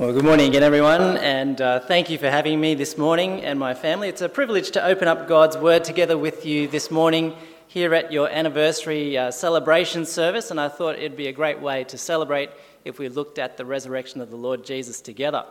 Well, 0.00 0.14
good 0.14 0.24
morning 0.24 0.48
again, 0.48 0.62
everyone, 0.62 1.18
and 1.18 1.60
uh, 1.60 1.80
thank 1.80 2.08
you 2.08 2.16
for 2.16 2.30
having 2.30 2.58
me 2.58 2.74
this 2.74 2.96
morning 2.96 3.44
and 3.44 3.58
my 3.58 3.74
family. 3.74 4.08
It's 4.08 4.22
a 4.22 4.30
privilege 4.30 4.70
to 4.70 4.82
open 4.82 5.08
up 5.08 5.28
God's 5.28 5.58
Word 5.58 5.84
together 5.84 6.16
with 6.16 6.46
you 6.46 6.68
this 6.68 6.90
morning 6.90 7.36
here 7.66 7.92
at 7.92 8.10
your 8.10 8.26
anniversary 8.30 9.18
uh, 9.18 9.30
celebration 9.30 10.06
service, 10.06 10.50
and 10.50 10.58
I 10.58 10.68
thought 10.68 10.94
it'd 10.94 11.18
be 11.18 11.26
a 11.26 11.32
great 11.32 11.60
way 11.60 11.84
to 11.84 11.98
celebrate 11.98 12.48
if 12.86 12.98
we 12.98 13.10
looked 13.10 13.38
at 13.38 13.58
the 13.58 13.66
resurrection 13.66 14.22
of 14.22 14.30
the 14.30 14.36
Lord 14.36 14.64
Jesus 14.64 15.02
together. 15.02 15.44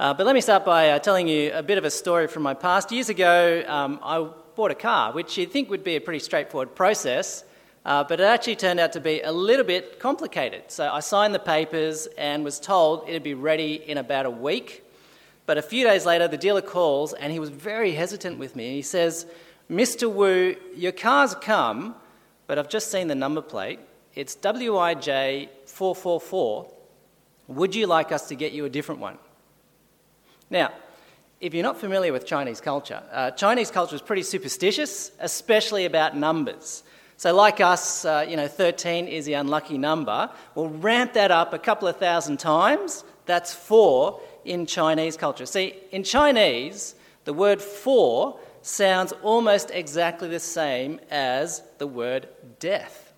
Uh, 0.00 0.12
but 0.12 0.26
let 0.26 0.34
me 0.34 0.40
start 0.40 0.64
by 0.64 0.90
uh, 0.90 0.98
telling 0.98 1.28
you 1.28 1.52
a 1.54 1.62
bit 1.62 1.78
of 1.78 1.84
a 1.84 1.92
story 1.92 2.26
from 2.26 2.42
my 2.42 2.54
past. 2.54 2.90
Years 2.90 3.08
ago, 3.08 3.62
um, 3.68 4.00
I 4.02 4.28
bought 4.56 4.72
a 4.72 4.74
car, 4.74 5.12
which 5.12 5.38
you'd 5.38 5.52
think 5.52 5.70
would 5.70 5.84
be 5.84 5.94
a 5.94 6.00
pretty 6.00 6.18
straightforward 6.18 6.74
process. 6.74 7.44
Uh, 7.86 8.02
but 8.02 8.18
it 8.18 8.24
actually 8.24 8.56
turned 8.56 8.80
out 8.80 8.92
to 8.92 9.00
be 9.00 9.22
a 9.22 9.30
little 9.30 9.64
bit 9.64 10.00
complicated. 10.00 10.64
So 10.66 10.90
I 10.90 10.98
signed 10.98 11.32
the 11.32 11.38
papers 11.38 12.08
and 12.18 12.42
was 12.42 12.58
told 12.58 13.08
it'd 13.08 13.22
be 13.22 13.34
ready 13.34 13.74
in 13.74 13.96
about 13.96 14.26
a 14.26 14.30
week. 14.30 14.82
But 15.46 15.56
a 15.56 15.62
few 15.62 15.84
days 15.84 16.04
later, 16.04 16.26
the 16.26 16.36
dealer 16.36 16.62
calls 16.62 17.12
and 17.12 17.32
he 17.32 17.38
was 17.38 17.50
very 17.50 17.92
hesitant 17.92 18.40
with 18.40 18.56
me. 18.56 18.72
He 18.72 18.82
says, 18.82 19.26
Mr. 19.70 20.12
Wu, 20.12 20.56
your 20.74 20.90
car's 20.90 21.36
come, 21.36 21.94
but 22.48 22.58
I've 22.58 22.68
just 22.68 22.90
seen 22.90 23.06
the 23.06 23.14
number 23.14 23.40
plate. 23.40 23.78
It's 24.16 24.34
WIJ444. 24.34 26.72
Would 27.46 27.76
you 27.76 27.86
like 27.86 28.10
us 28.10 28.26
to 28.26 28.34
get 28.34 28.50
you 28.50 28.64
a 28.64 28.68
different 28.68 29.00
one? 29.00 29.16
Now, 30.50 30.72
if 31.40 31.54
you're 31.54 31.62
not 31.62 31.78
familiar 31.78 32.12
with 32.12 32.26
Chinese 32.26 32.60
culture, 32.60 33.00
uh, 33.12 33.30
Chinese 33.30 33.70
culture 33.70 33.94
is 33.94 34.02
pretty 34.02 34.24
superstitious, 34.24 35.12
especially 35.20 35.84
about 35.84 36.16
numbers. 36.16 36.82
So, 37.18 37.34
like 37.34 37.60
us, 37.60 38.04
uh, 38.04 38.26
you 38.28 38.36
know, 38.36 38.46
13 38.46 39.08
is 39.08 39.24
the 39.24 39.34
unlucky 39.34 39.78
number. 39.78 40.30
We'll 40.54 40.68
ramp 40.68 41.14
that 41.14 41.30
up 41.30 41.54
a 41.54 41.58
couple 41.58 41.88
of 41.88 41.96
thousand 41.96 42.38
times. 42.38 43.04
That's 43.24 43.54
four 43.54 44.20
in 44.44 44.66
Chinese 44.66 45.16
culture. 45.16 45.46
See, 45.46 45.74
in 45.92 46.02
Chinese, 46.02 46.94
the 47.24 47.32
word 47.32 47.62
four 47.62 48.38
sounds 48.60 49.12
almost 49.22 49.70
exactly 49.70 50.28
the 50.28 50.40
same 50.40 51.00
as 51.10 51.62
the 51.78 51.86
word 51.86 52.28
death. 52.58 53.14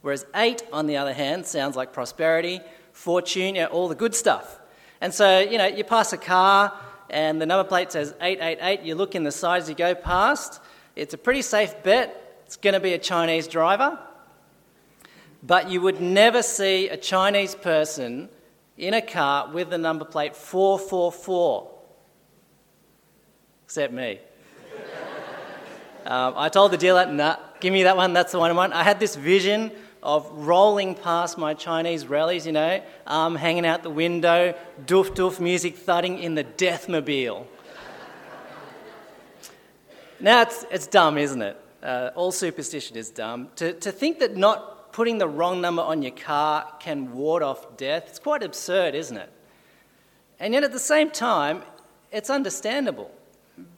Whereas 0.00 0.24
eight, 0.34 0.62
on 0.72 0.86
the 0.86 0.96
other 0.96 1.12
hand, 1.12 1.46
sounds 1.46 1.76
like 1.76 1.92
prosperity, 1.92 2.60
fortune, 2.92 3.56
you 3.56 3.62
know, 3.62 3.66
all 3.66 3.88
the 3.88 3.94
good 3.94 4.14
stuff. 4.14 4.58
And 5.02 5.12
so, 5.12 5.40
you 5.40 5.58
know, 5.58 5.66
you 5.66 5.84
pass 5.84 6.12
a 6.12 6.18
car 6.18 6.72
and 7.10 7.40
the 7.40 7.46
number 7.46 7.68
plate 7.68 7.92
says 7.92 8.14
888, 8.20 8.82
you 8.86 8.94
look 8.94 9.14
in 9.14 9.24
the 9.24 9.32
side 9.32 9.62
as 9.62 9.68
you 9.68 9.74
go 9.74 9.94
past. 9.94 10.60
It's 10.96 11.12
a 11.12 11.18
pretty 11.18 11.42
safe 11.42 11.74
bet 11.82 12.19
it's 12.50 12.56
going 12.56 12.74
to 12.74 12.80
be 12.80 12.94
a 12.94 12.98
Chinese 12.98 13.46
driver, 13.46 13.96
but 15.40 15.70
you 15.70 15.80
would 15.80 16.00
never 16.00 16.42
see 16.42 16.88
a 16.88 16.96
Chinese 16.96 17.54
person 17.54 18.28
in 18.76 18.92
a 18.92 19.00
car 19.00 19.48
with 19.52 19.70
the 19.70 19.78
number 19.78 20.04
plate 20.04 20.34
444, 20.34 21.70
except 23.64 23.92
me. 23.92 24.18
um, 26.04 26.34
I 26.36 26.48
told 26.48 26.72
the 26.72 26.76
dealer, 26.76 27.06
nah, 27.06 27.36
give 27.60 27.72
me 27.72 27.84
that 27.84 27.96
one, 27.96 28.14
that's 28.14 28.32
the 28.32 28.40
one 28.40 28.50
I 28.50 28.54
want. 28.54 28.72
I 28.72 28.82
had 28.82 28.98
this 28.98 29.14
vision 29.14 29.70
of 30.02 30.28
rolling 30.32 30.96
past 30.96 31.38
my 31.38 31.54
Chinese 31.54 32.08
rallies, 32.08 32.46
you 32.46 32.52
know, 32.52 32.82
arm 33.06 33.36
hanging 33.36 33.64
out 33.64 33.84
the 33.84 33.90
window, 33.90 34.58
doof 34.86 35.10
doof 35.14 35.38
music 35.38 35.76
thudding 35.76 36.18
in 36.18 36.34
the 36.34 36.42
Deathmobile. 36.42 37.46
now 40.18 40.42
it's, 40.42 40.66
it's 40.72 40.88
dumb, 40.88 41.16
isn't 41.16 41.42
it? 41.42 41.56
Uh, 41.82 42.10
all 42.14 42.32
superstition 42.32 42.96
is 42.96 43.10
dumb. 43.10 43.48
To, 43.56 43.72
to 43.72 43.90
think 43.92 44.18
that 44.18 44.36
not 44.36 44.92
putting 44.92 45.18
the 45.18 45.28
wrong 45.28 45.60
number 45.60 45.82
on 45.82 46.02
your 46.02 46.12
car 46.12 46.66
can 46.80 47.12
ward 47.12 47.42
off 47.42 47.76
death, 47.76 48.06
it's 48.08 48.18
quite 48.18 48.42
absurd, 48.42 48.94
isn't 48.94 49.16
it? 49.16 49.30
And 50.38 50.54
yet 50.54 50.64
at 50.64 50.72
the 50.72 50.78
same 50.78 51.10
time, 51.10 51.62
it's 52.10 52.30
understandable 52.30 53.10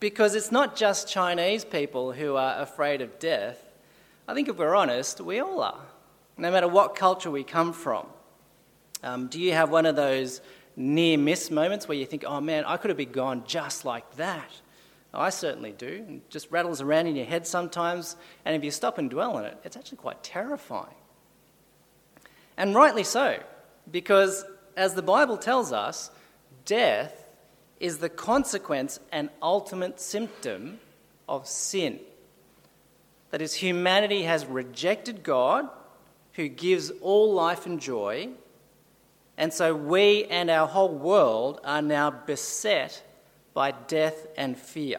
because 0.01 0.35
it's 0.35 0.53
not 0.53 0.77
just 0.77 1.09
Chinese 1.09 1.65
people 1.65 2.13
who 2.13 2.37
are 2.37 2.61
afraid 2.61 3.01
of 3.01 3.19
death. 3.19 3.63
I 4.27 4.35
think 4.35 4.49
if 4.49 4.57
we're 4.57 4.75
honest, 4.75 5.21
we 5.21 5.41
all 5.41 5.61
are, 5.61 5.81
no 6.39 6.51
matter 6.51 6.69
what 6.69 6.95
culture 6.95 7.31
we 7.31 7.45
come 7.45 7.73
from. 7.73 8.07
Um, 9.03 9.27
do 9.27 9.41
you 9.41 9.53
have 9.53 9.71
one 9.71 9.85
of 9.85 9.97
those 9.97 10.41
near 10.77 11.19
miss 11.19 11.51
moments 11.51 11.89
where 11.89 11.99
you 11.99 12.07
think, 12.07 12.25
oh 12.27 12.41
man, 12.41 12.65
I 12.65 12.77
could 12.77 12.91
have 12.91 12.97
been 12.97 13.13
gone 13.13 13.43
just 13.47 13.85
like 13.85 14.17
that? 14.17 14.51
I 15.15 15.31
certainly 15.31 15.73
do. 15.73 16.05
It 16.09 16.31
just 16.31 16.51
rattles 16.51 16.81
around 16.81 17.07
in 17.07 17.17
your 17.17 17.27
head 17.27 17.47
sometimes, 17.47 18.17
and 18.45 18.57
if 18.57 18.65
you 18.65 18.71
stop 18.71 18.99
and 18.99 19.11
dwell 19.11 19.37
on 19.37 19.45
it, 19.45 19.59
it's 19.65 19.77
actually 19.77 19.99
quite 19.99 20.23
terrifying. 20.23 20.95
And 22.57 22.75
rightly 22.75 23.05
so, 23.05 23.43
because 23.91 24.45
as 24.77 24.95
the 24.95 25.03
Bible 25.03 25.37
tells 25.37 25.73
us, 25.73 26.11
death 26.65 27.27
is 27.81 27.99
the 27.99 28.09
consequence 28.09 29.01
and 29.11 29.29
ultimate 29.43 30.01
symptom 30.01 30.79
of 31.29 31.47
sin. 31.47 32.01
That 33.31 33.43
is, 33.43 33.55
humanity 33.55 34.23
has 34.23 34.47
rejected 34.47 35.23
God, 35.23 35.69
who 36.35 36.49
gives 36.49 36.91
all 37.01 37.33
life 37.35 37.67
and 37.67 37.81
joy, 37.81 38.29
and 39.37 39.53
so 39.53 39.75
we 39.75 40.25
and 40.27 40.51
our 40.51 40.67
whole 40.67 40.95
world 40.95 41.61
are 41.65 41.83
now 41.83 42.11
beset 42.11 43.03
by 43.55 43.73
death 43.73 44.27
and 44.37 44.57
fear. 44.57 44.99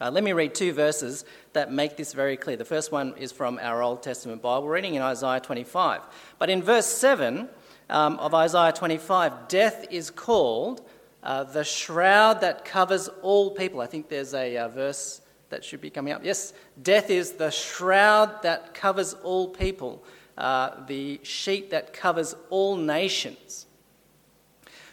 Uh, 0.00 0.10
let 0.10 0.22
me 0.22 0.32
read 0.32 0.54
two 0.54 0.72
verses 0.72 1.24
that 1.54 1.72
make 1.72 1.96
this 1.96 2.12
very 2.12 2.36
clear. 2.36 2.56
The 2.56 2.64
first 2.64 2.92
one 2.92 3.14
is 3.16 3.32
from 3.32 3.58
our 3.60 3.82
Old 3.82 4.02
Testament 4.02 4.40
Bible 4.40 4.68
reading 4.68 4.94
in 4.94 5.02
Isaiah 5.02 5.40
25. 5.40 6.02
But 6.38 6.50
in 6.50 6.62
verse 6.62 6.86
7 6.86 7.48
um, 7.90 8.18
of 8.18 8.32
Isaiah 8.32 8.72
25, 8.72 9.48
death 9.48 9.86
is 9.90 10.10
called 10.10 10.86
uh, 11.24 11.44
the 11.44 11.64
shroud 11.64 12.42
that 12.42 12.64
covers 12.64 13.08
all 13.22 13.50
people. 13.50 13.80
I 13.80 13.86
think 13.86 14.08
there's 14.08 14.34
a 14.34 14.56
uh, 14.56 14.68
verse 14.68 15.20
that 15.50 15.64
should 15.64 15.80
be 15.80 15.90
coming 15.90 16.12
up. 16.12 16.24
Yes, 16.24 16.52
death 16.80 17.10
is 17.10 17.32
the 17.32 17.50
shroud 17.50 18.42
that 18.42 18.74
covers 18.74 19.14
all 19.14 19.48
people, 19.48 20.04
uh, 20.36 20.84
the 20.86 21.18
sheet 21.24 21.70
that 21.70 21.92
covers 21.92 22.36
all 22.50 22.76
nations. 22.76 23.66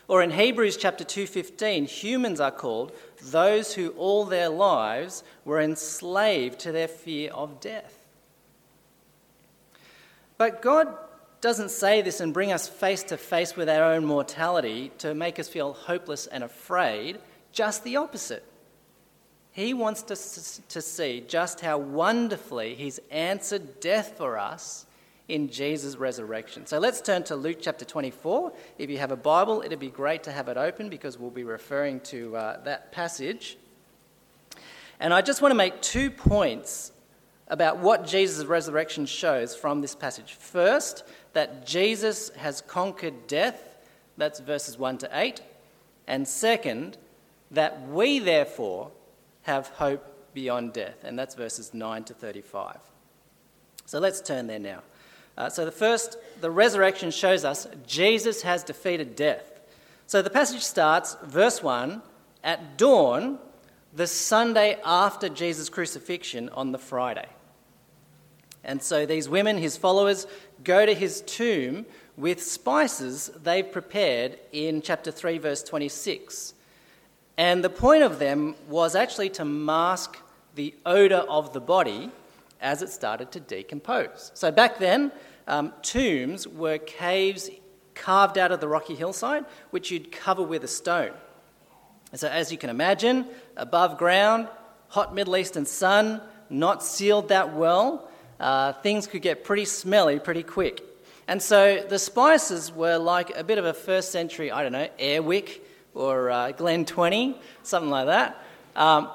Or 0.07 0.21
in 0.21 0.31
Hebrews 0.31 0.77
chapter 0.77 1.03
2:15, 1.03 1.85
humans 1.85 2.39
are 2.39 2.51
called 2.51 2.91
those 3.21 3.73
who 3.73 3.89
all 3.91 4.25
their 4.25 4.49
lives 4.49 5.23
were 5.43 5.59
enslaved 5.59 6.59
to 6.59 6.71
their 6.71 6.87
fear 6.87 7.31
of 7.31 7.59
death. 7.59 7.97
But 10.37 10.61
God 10.61 10.95
doesn't 11.41 11.69
say 11.69 12.01
this 12.01 12.19
and 12.19 12.33
bring 12.33 12.51
us 12.51 12.67
face 12.67 13.03
to 13.03 13.17
face 13.17 13.55
with 13.55 13.69
our 13.69 13.83
own 13.83 14.05
mortality 14.05 14.91
to 14.99 15.15
make 15.15 15.39
us 15.39 15.47
feel 15.47 15.73
hopeless 15.73 16.27
and 16.27 16.43
afraid, 16.43 17.19
just 17.51 17.83
the 17.83 17.95
opposite. 17.95 18.43
He 19.51 19.73
wants 19.73 20.03
us 20.11 20.61
to 20.67 20.81
see 20.81 21.21
just 21.21 21.61
how 21.61 21.77
wonderfully 21.77 22.75
He's 22.75 22.99
answered 23.09 23.79
death 23.79 24.17
for 24.17 24.37
us 24.37 24.84
in 25.27 25.49
Jesus' 25.49 25.95
resurrection. 25.95 26.65
So 26.65 26.77
let's 26.77 27.01
turn 27.01 27.23
to 27.25 27.35
Luke 27.35 27.57
chapter 27.61 27.85
24. 27.85 28.51
If 28.77 28.89
you 28.89 28.97
have 28.99 29.11
a 29.11 29.15
Bible, 29.15 29.63
it'd 29.65 29.79
be 29.79 29.89
great 29.89 30.23
to 30.23 30.31
have 30.31 30.47
it 30.49 30.57
open 30.57 30.89
because 30.89 31.17
we'll 31.17 31.31
be 31.31 31.43
referring 31.43 31.99
to 32.01 32.35
uh, 32.35 32.63
that 32.63 32.91
passage. 32.91 33.57
And 34.99 35.13
I 35.13 35.21
just 35.21 35.41
want 35.41 35.51
to 35.51 35.57
make 35.57 35.81
two 35.81 36.09
points 36.09 36.91
about 37.47 37.77
what 37.77 38.07
Jesus' 38.07 38.45
resurrection 38.45 39.05
shows 39.05 39.55
from 39.55 39.81
this 39.81 39.95
passage. 39.95 40.33
First, 40.33 41.03
that 41.33 41.65
Jesus 41.65 42.29
has 42.37 42.61
conquered 42.61 43.27
death, 43.27 43.77
that's 44.17 44.39
verses 44.39 44.77
1 44.77 44.99
to 44.99 45.09
8. 45.11 45.41
And 46.07 46.27
second, 46.27 46.97
that 47.51 47.87
we 47.89 48.19
therefore 48.19 48.91
have 49.43 49.67
hope 49.69 50.33
beyond 50.33 50.73
death, 50.73 51.03
and 51.03 51.17
that's 51.17 51.35
verses 51.35 51.73
9 51.73 52.03
to 52.05 52.13
35. 52.13 52.77
So 53.85 53.99
let's 53.99 54.21
turn 54.21 54.47
there 54.47 54.59
now. 54.59 54.81
Uh, 55.37 55.49
so, 55.49 55.65
the 55.65 55.71
first, 55.71 56.17
the 56.41 56.49
resurrection 56.49 57.11
shows 57.11 57.43
us 57.43 57.67
Jesus 57.85 58.41
has 58.43 58.63
defeated 58.63 59.15
death. 59.15 59.59
So, 60.07 60.21
the 60.21 60.29
passage 60.29 60.61
starts, 60.61 61.17
verse 61.23 61.61
1, 61.61 62.01
at 62.43 62.77
dawn, 62.77 63.39
the 63.93 64.07
Sunday 64.07 64.77
after 64.85 65.29
Jesus' 65.29 65.69
crucifixion 65.69 66.49
on 66.49 66.71
the 66.71 66.77
Friday. 66.77 67.27
And 68.63 68.81
so, 68.81 69.05
these 69.05 69.27
women, 69.27 69.57
his 69.57 69.77
followers, 69.77 70.25
go 70.63 70.85
to 70.85 70.93
his 70.93 71.21
tomb 71.21 71.85
with 72.17 72.41
spices 72.41 73.29
they've 73.43 73.69
prepared 73.69 74.39
in 74.51 74.81
chapter 74.81 75.11
3, 75.11 75.37
verse 75.37 75.63
26. 75.63 76.53
And 77.37 77.63
the 77.63 77.69
point 77.69 78.03
of 78.03 78.19
them 78.19 78.55
was 78.69 78.95
actually 78.95 79.29
to 79.31 79.45
mask 79.45 80.17
the 80.55 80.73
odour 80.85 81.19
of 81.19 81.51
the 81.51 81.59
body 81.59 82.11
as 82.61 82.81
it 82.81 82.89
started 82.89 83.31
to 83.31 83.39
decompose. 83.39 84.31
So 84.33 84.51
back 84.51 84.79
then, 84.79 85.11
um, 85.47 85.73
tombs 85.81 86.47
were 86.47 86.77
caves 86.77 87.49
carved 87.93 88.37
out 88.37 88.51
of 88.51 88.59
the 88.59 88.67
rocky 88.67 88.95
hillside, 88.95 89.45
which 89.71 89.91
you'd 89.91 90.11
cover 90.11 90.43
with 90.43 90.63
a 90.63 90.67
stone. 90.67 91.11
And 92.11 92.19
so, 92.19 92.27
as 92.27 92.51
you 92.51 92.57
can 92.57 92.69
imagine, 92.69 93.25
above 93.57 93.97
ground, 93.97 94.47
hot 94.89 95.13
Middle 95.13 95.37
Eastern 95.37 95.65
sun, 95.65 96.21
not 96.49 96.83
sealed 96.83 97.29
that 97.29 97.53
well, 97.53 98.09
uh, 98.39 98.73
things 98.73 99.07
could 99.07 99.21
get 99.21 99.43
pretty 99.43 99.65
smelly 99.65 100.19
pretty 100.19 100.43
quick. 100.43 100.81
And 101.27 101.41
so 101.41 101.83
the 101.89 101.97
spices 101.97 102.71
were 102.71 102.97
like 102.97 103.35
a 103.35 103.43
bit 103.43 103.57
of 103.57 103.65
a 103.65 103.73
first 103.73 104.11
century, 104.11 104.51
I 104.51 104.61
don't 104.61 104.71
know, 104.71 104.87
Airwick 104.99 105.61
or 105.95 106.29
uh, 106.29 106.51
Glen 106.51 106.85
20, 106.85 107.39
something 107.63 107.89
like 107.89 108.05
that. 108.07 108.43
Um, 108.75 109.09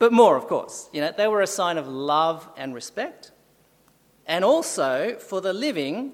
but 0.00 0.12
more, 0.14 0.34
of 0.34 0.46
course. 0.46 0.88
You 0.94 1.02
know, 1.02 1.12
they 1.14 1.28
were 1.28 1.42
a 1.42 1.46
sign 1.46 1.76
of 1.76 1.86
love 1.86 2.48
and 2.56 2.74
respect. 2.74 3.32
And 4.26 4.44
also, 4.44 5.16
for 5.18 5.42
the 5.42 5.52
living, 5.52 6.12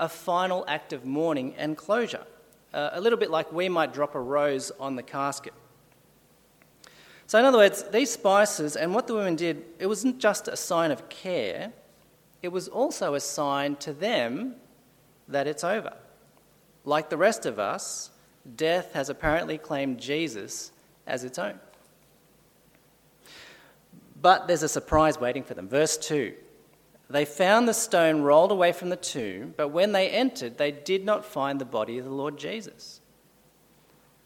a 0.00 0.08
final 0.08 0.64
act 0.66 0.94
of 0.94 1.04
mourning 1.04 1.54
and 1.56 1.76
closure. 1.76 2.24
Uh, 2.72 2.88
a 2.92 3.00
little 3.00 3.18
bit 3.18 3.30
like 3.30 3.52
we 3.52 3.68
might 3.68 3.92
drop 3.92 4.14
a 4.14 4.20
rose 4.20 4.72
on 4.80 4.96
the 4.96 5.02
casket. 5.02 5.52
So, 7.26 7.38
in 7.38 7.44
other 7.44 7.58
words, 7.58 7.84
these 7.92 8.10
spices 8.10 8.76
and 8.76 8.94
what 8.94 9.06
the 9.06 9.14
women 9.14 9.36
did, 9.36 9.62
it 9.78 9.86
wasn't 9.86 10.18
just 10.18 10.48
a 10.48 10.56
sign 10.56 10.90
of 10.90 11.10
care, 11.10 11.74
it 12.42 12.48
was 12.48 12.66
also 12.66 13.12
a 13.12 13.20
sign 13.20 13.76
to 13.76 13.92
them 13.92 14.54
that 15.28 15.46
it's 15.46 15.64
over. 15.64 15.92
Like 16.86 17.10
the 17.10 17.18
rest 17.18 17.44
of 17.44 17.58
us, 17.58 18.10
death 18.56 18.94
has 18.94 19.10
apparently 19.10 19.58
claimed 19.58 20.00
Jesus 20.00 20.72
as 21.06 21.24
its 21.24 21.38
own. 21.38 21.60
But 24.20 24.46
there's 24.46 24.62
a 24.62 24.68
surprise 24.68 25.18
waiting 25.18 25.42
for 25.42 25.54
them. 25.54 25.68
Verse 25.68 25.96
2 25.96 26.34
They 27.08 27.24
found 27.24 27.66
the 27.66 27.74
stone 27.74 28.22
rolled 28.22 28.52
away 28.52 28.72
from 28.72 28.90
the 28.90 28.96
tomb, 28.96 29.54
but 29.56 29.68
when 29.68 29.92
they 29.92 30.10
entered, 30.10 30.58
they 30.58 30.72
did 30.72 31.04
not 31.04 31.24
find 31.24 31.60
the 31.60 31.64
body 31.64 31.98
of 31.98 32.04
the 32.04 32.10
Lord 32.10 32.38
Jesus. 32.38 33.00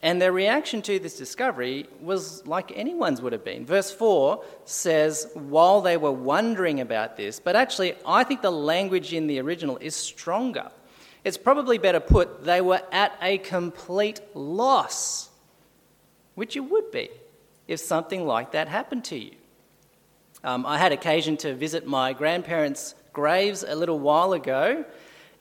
And 0.03 0.21
their 0.21 0.33
reaction 0.33 0.83
to 0.83 0.99
this 0.99 1.17
discovery 1.17 1.87
was 2.03 2.47
like 2.47 2.71
anyone's 2.77 3.23
would 3.23 3.33
have 3.33 3.43
been. 3.43 3.65
Verse 3.65 3.91
4 3.91 4.45
says, 4.67 5.31
while 5.33 5.81
they 5.81 5.97
were 5.97 6.13
wondering 6.13 6.81
about 6.81 7.17
this, 7.17 7.41
but 7.41 7.57
actually, 7.57 7.95
I 8.07 8.23
think 8.23 8.43
the 8.43 8.53
language 8.53 9.15
in 9.15 9.29
the 9.29 9.41
original 9.41 9.79
is 9.79 9.97
stronger. 9.97 10.71
It's 11.25 11.39
probably 11.39 11.79
better 11.79 12.01
put, 12.01 12.45
they 12.45 12.61
were 12.61 12.83
at 12.93 13.17
a 13.23 13.39
complete 13.39 14.21
loss, 14.35 15.31
which 16.35 16.55
you 16.55 16.65
would 16.65 16.91
be 16.91 17.09
if 17.67 17.81
something 17.81 18.27
like 18.27 18.53
that 18.53 18.69
happened 18.69 19.05
to 19.05 19.17
you. 19.17 19.37
Um, 20.45 20.67
I 20.67 20.77
had 20.77 20.93
occasion 20.93 21.39
to 21.39 21.55
visit 21.55 21.87
my 21.87 22.13
grandparents' 22.13 22.95
graves 23.15 23.65
a 23.67 23.75
little 23.75 23.99
while 23.99 24.35
ago, 24.35 24.85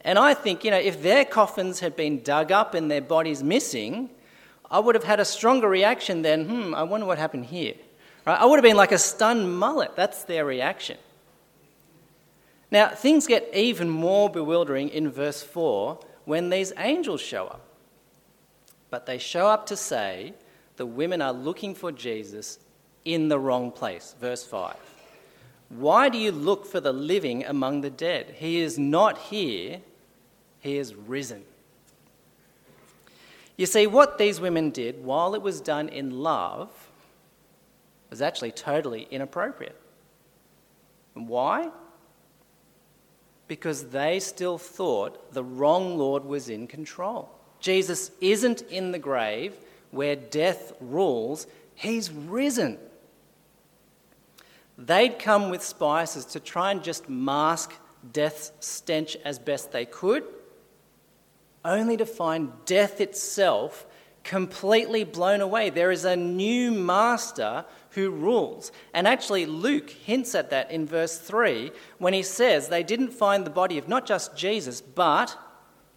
and 0.02 0.18
I 0.18 0.34
think, 0.34 0.64
you 0.64 0.72
know, 0.72 0.78
if 0.78 1.02
their 1.02 1.26
coffins 1.26 1.82
had 1.82 1.96
been 1.96 2.24
dug 2.24 2.52
up 2.52 2.74
and 2.74 2.90
their 2.90 3.02
bodies 3.02 3.44
missing, 3.44 4.10
I 4.72 4.80
would 4.80 4.96
have 4.96 5.04
had 5.04 5.20
a 5.20 5.26
stronger 5.26 5.70
reaction 5.70 6.22
than, 6.22 6.48
hmm, 6.48 6.74
I 6.74 6.84
wonder 6.84 7.06
what 7.06 7.18
happened 7.18 7.46
here. 7.46 7.76
Right? 8.26 8.40
I 8.40 8.46
would 8.46 8.58
have 8.58 8.64
been 8.64 8.78
like 8.78 8.92
a 8.92 8.98
stunned 8.98 9.60
mullet. 9.60 9.96
That's 9.96 10.24
their 10.24 10.46
reaction. 10.46 10.98
Now, 12.72 12.90
things 12.90 13.28
get 13.28 13.50
even 13.54 13.90
more 13.90 14.30
bewildering 14.30 14.90
in 14.90 15.12
verse 15.12 15.44
4 15.44 16.00
when 16.26 16.50
these 16.50 16.74
angels 16.78 17.22
show 17.22 17.48
up. 17.48 17.62
But 18.90 19.06
they 19.06 19.18
show 19.18 19.48
up 19.48 19.66
to 19.68 19.78
say 19.78 20.34
the 20.78 20.86
women 20.86 21.22
are 21.22 21.34
looking 21.34 21.76
for 21.76 21.92
Jesus 21.92 22.58
in 23.06 23.28
the 23.28 23.38
wrong 23.40 23.72
place. 23.72 24.16
Verse 24.20 24.44
5. 24.44 24.93
Why 25.70 26.10
do 26.10 26.18
you 26.18 26.32
look 26.32 26.66
for 26.66 26.80
the 26.80 26.94
living 26.94 27.44
among 27.46 27.82
the 27.82 27.90
dead? 27.90 28.36
He 28.38 28.60
is 28.60 28.78
not 28.78 29.18
here, 29.18 29.82
he 30.60 30.78
is 30.78 30.94
risen. 30.96 31.44
You 33.58 33.66
see, 33.66 33.88
what 33.88 34.18
these 34.18 34.40
women 34.40 34.72
did, 34.72 35.04
while 35.04 35.36
it 35.36 35.42
was 35.42 35.62
done 35.62 35.90
in 35.90 36.22
love, 36.22 36.70
was 38.10 38.22
actually 38.22 38.52
totally 38.52 39.08
inappropriate. 39.10 39.80
And 41.16 41.28
why? 41.28 41.70
Because 43.48 43.90
they 43.90 44.20
still 44.20 44.58
thought 44.58 45.34
the 45.34 45.44
wrong 45.44 45.98
Lord 45.98 46.26
was 46.26 46.50
in 46.50 46.68
control. 46.68 47.30
Jesus 47.60 48.12
isn't 48.22 48.64
in 48.64 48.92
the 48.92 49.00
grave 49.00 49.54
where 49.92 50.16
death 50.16 50.74
rules, 50.80 51.46
he's 51.76 52.12
risen. 52.12 52.80
They'd 54.78 55.20
come 55.20 55.50
with 55.50 55.64
spices 55.64 56.26
to 56.26 56.40
try 56.40 56.72
and 56.72 56.84
just 56.84 57.10
mask 57.10 57.74
death's 58.12 58.52
stench 58.60 59.16
as 59.24 59.40
best 59.40 59.72
they 59.72 59.86
could 59.86 60.24
only 61.66 61.98
to 61.98 62.06
find 62.06 62.52
death 62.66 63.00
itself 63.00 63.86
completely 64.24 65.04
blown 65.04 65.42
away. 65.42 65.70
There 65.70 65.92
is 65.92 66.06
a 66.06 66.16
new 66.16 66.72
master 66.72 67.66
who 67.92 68.10
rules. 68.10 68.72
And 68.94 69.08
actually, 69.08 69.46
Luke 69.46 69.90
hints 69.90 70.34
at 70.34 70.50
that 70.50 70.72
in 70.72 70.86
verse 70.86 71.18
3 71.18 71.72
when 71.98 72.14
he 72.14 72.24
says 72.24 72.68
they 72.68 72.84
didn't 72.84 73.12
find 73.12 73.46
the 73.46 73.50
body 73.50 73.78
of 73.78 73.88
not 73.88 74.06
just 74.06 74.36
Jesus, 74.36 74.82
but 74.82 75.38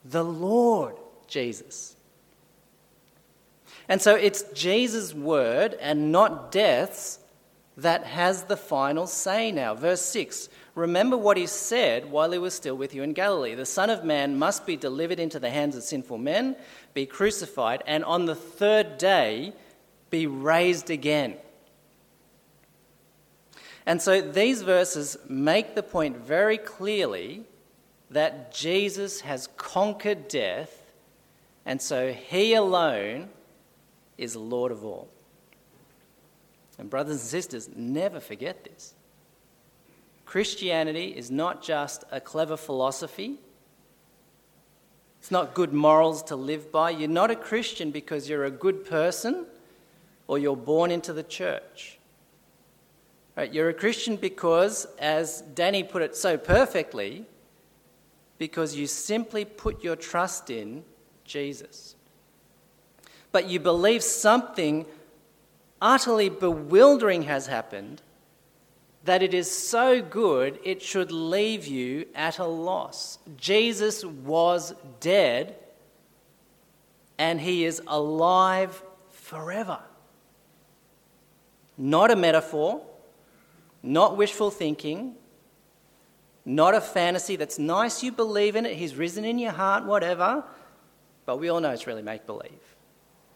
the 0.05 0.25
Lord 0.25 0.97
Jesus. 1.27 1.97
And 3.89 4.03
so 4.03 4.17
it's 4.17 4.43
Jesus' 4.53 5.15
word 5.15 5.75
and 5.75 6.11
not 6.11 6.51
death's 6.51 7.21
that 7.77 8.05
has 8.05 8.45
the 8.45 8.57
final 8.57 9.07
say 9.07 9.53
now. 9.53 9.75
Verse 9.75 10.03
6 10.03 10.49
Remember 10.75 11.17
what 11.17 11.37
he 11.37 11.47
said 11.47 12.11
while 12.11 12.31
he 12.31 12.39
was 12.39 12.55
still 12.55 12.75
with 12.75 12.95
you 12.95 13.03
in 13.03 13.13
Galilee 13.13 13.55
The 13.55 13.67
Son 13.67 13.91
of 13.91 14.05
Man 14.05 14.39
must 14.39 14.67
be 14.67 14.77
delivered 14.77 15.21
into 15.21 15.39
the 15.39 15.51
hands 15.51 15.77
of 15.77 15.83
sinful 15.83 16.19
men, 16.19 16.57
be 16.95 17.07
crucified, 17.07 17.83
and 17.87 18.05
on 18.05 18.25
the 18.25 18.35
third 18.35 18.99
day 18.99 19.53
be 20.11 20.27
raised 20.27 20.91
again. 20.91 21.37
And 23.85 24.03
so 24.03 24.21
these 24.21 24.63
verses 24.63 25.17
make 25.29 25.75
the 25.75 25.83
point 25.83 26.17
very 26.17 26.59
clearly 26.59 27.45
that 28.11 28.53
Jesus 28.53 29.21
has 29.21 29.49
conquered 29.57 30.29
death, 30.29 30.93
and 31.65 31.81
so 31.81 32.13
he 32.13 32.55
alone 32.55 33.29
is 34.17 34.35
Lord 34.35 34.73
of 34.73 34.85
all. 34.85 35.09
And, 36.79 36.91
brothers 36.91 37.13
and 37.13 37.21
sisters, 37.21 37.69
never 37.75 38.21
forget 38.21 38.65
this. 38.65 38.95
Christianity 40.27 41.07
is 41.17 41.31
not 41.31 41.63
just 41.63 42.05
a 42.11 42.21
clever 42.21 42.57
philosophy. 42.57 43.37
It's 45.21 45.31
not 45.31 45.55
good 45.55 45.73
morals 45.73 46.23
to 46.25 46.37
live 46.37 46.71
by. 46.71 46.91
You're 46.91 47.09
not 47.09 47.31
a 47.31 47.37
Christian 47.37 47.91
because 47.91 48.29
you're 48.29 48.45
a 48.45 48.51
good 48.51 48.85
person 48.85 49.47
or 50.27 50.39
you're 50.39 50.57
born 50.57 50.91
into 50.91 51.13
the 51.13 51.23
church. 51.23 51.99
Right? 53.37 53.53
You're 53.53 53.69
a 53.69 53.75
Christian 53.75 54.17
because, 54.17 54.87
as 54.99 55.43
Danny 55.43 55.85
put 55.85 56.03
it 56.03 56.17
so 56.17 56.37
perfectly, 56.37 57.25
because 58.39 58.75
you 58.75 58.87
simply 58.87 59.45
put 59.45 59.83
your 59.83 59.97
trust 59.97 60.51
in 60.51 60.85
Jesus. 61.25 61.95
But 63.33 63.49
you 63.49 63.61
believe 63.61 64.03
something 64.03 64.87
utterly 65.81 66.29
bewildering 66.29 67.23
has 67.23 67.47
happened 67.47 68.03
that 69.05 69.23
it 69.23 69.33
is 69.33 69.51
so 69.51 70.03
good 70.03 70.59
it 70.65 70.83
should 70.83 71.13
leave 71.13 71.67
you 71.67 72.07
at 72.15 72.39
a 72.39 72.47
loss. 72.47 73.19
Jesus 73.37 74.05
was 74.05 74.75
dead 75.01 75.57
and 77.19 77.41
he 77.41 77.65
is 77.65 77.81
alive 77.87 78.83
forever. 79.11 79.79
Not 81.79 82.11
a 82.11 82.17
metaphor, 82.17 82.83
not 83.83 84.17
wishful 84.17 84.51
thinking, 84.51 85.15
not 86.45 86.75
a 86.75 86.81
fantasy 86.81 87.37
that's 87.37 87.59
nice, 87.59 88.03
you 88.03 88.13
believe 88.13 88.57
in 88.57 88.67
it, 88.67 88.77
he's 88.77 88.95
risen 88.95 89.25
in 89.25 89.39
your 89.39 89.53
heart, 89.53 89.85
whatever, 89.85 90.45
but 91.27 91.39
we 91.39 91.49
all 91.49 91.61
know 91.61 91.71
it's 91.71 91.87
really 91.87 92.03
make 92.03 92.27
believe. 92.27 92.77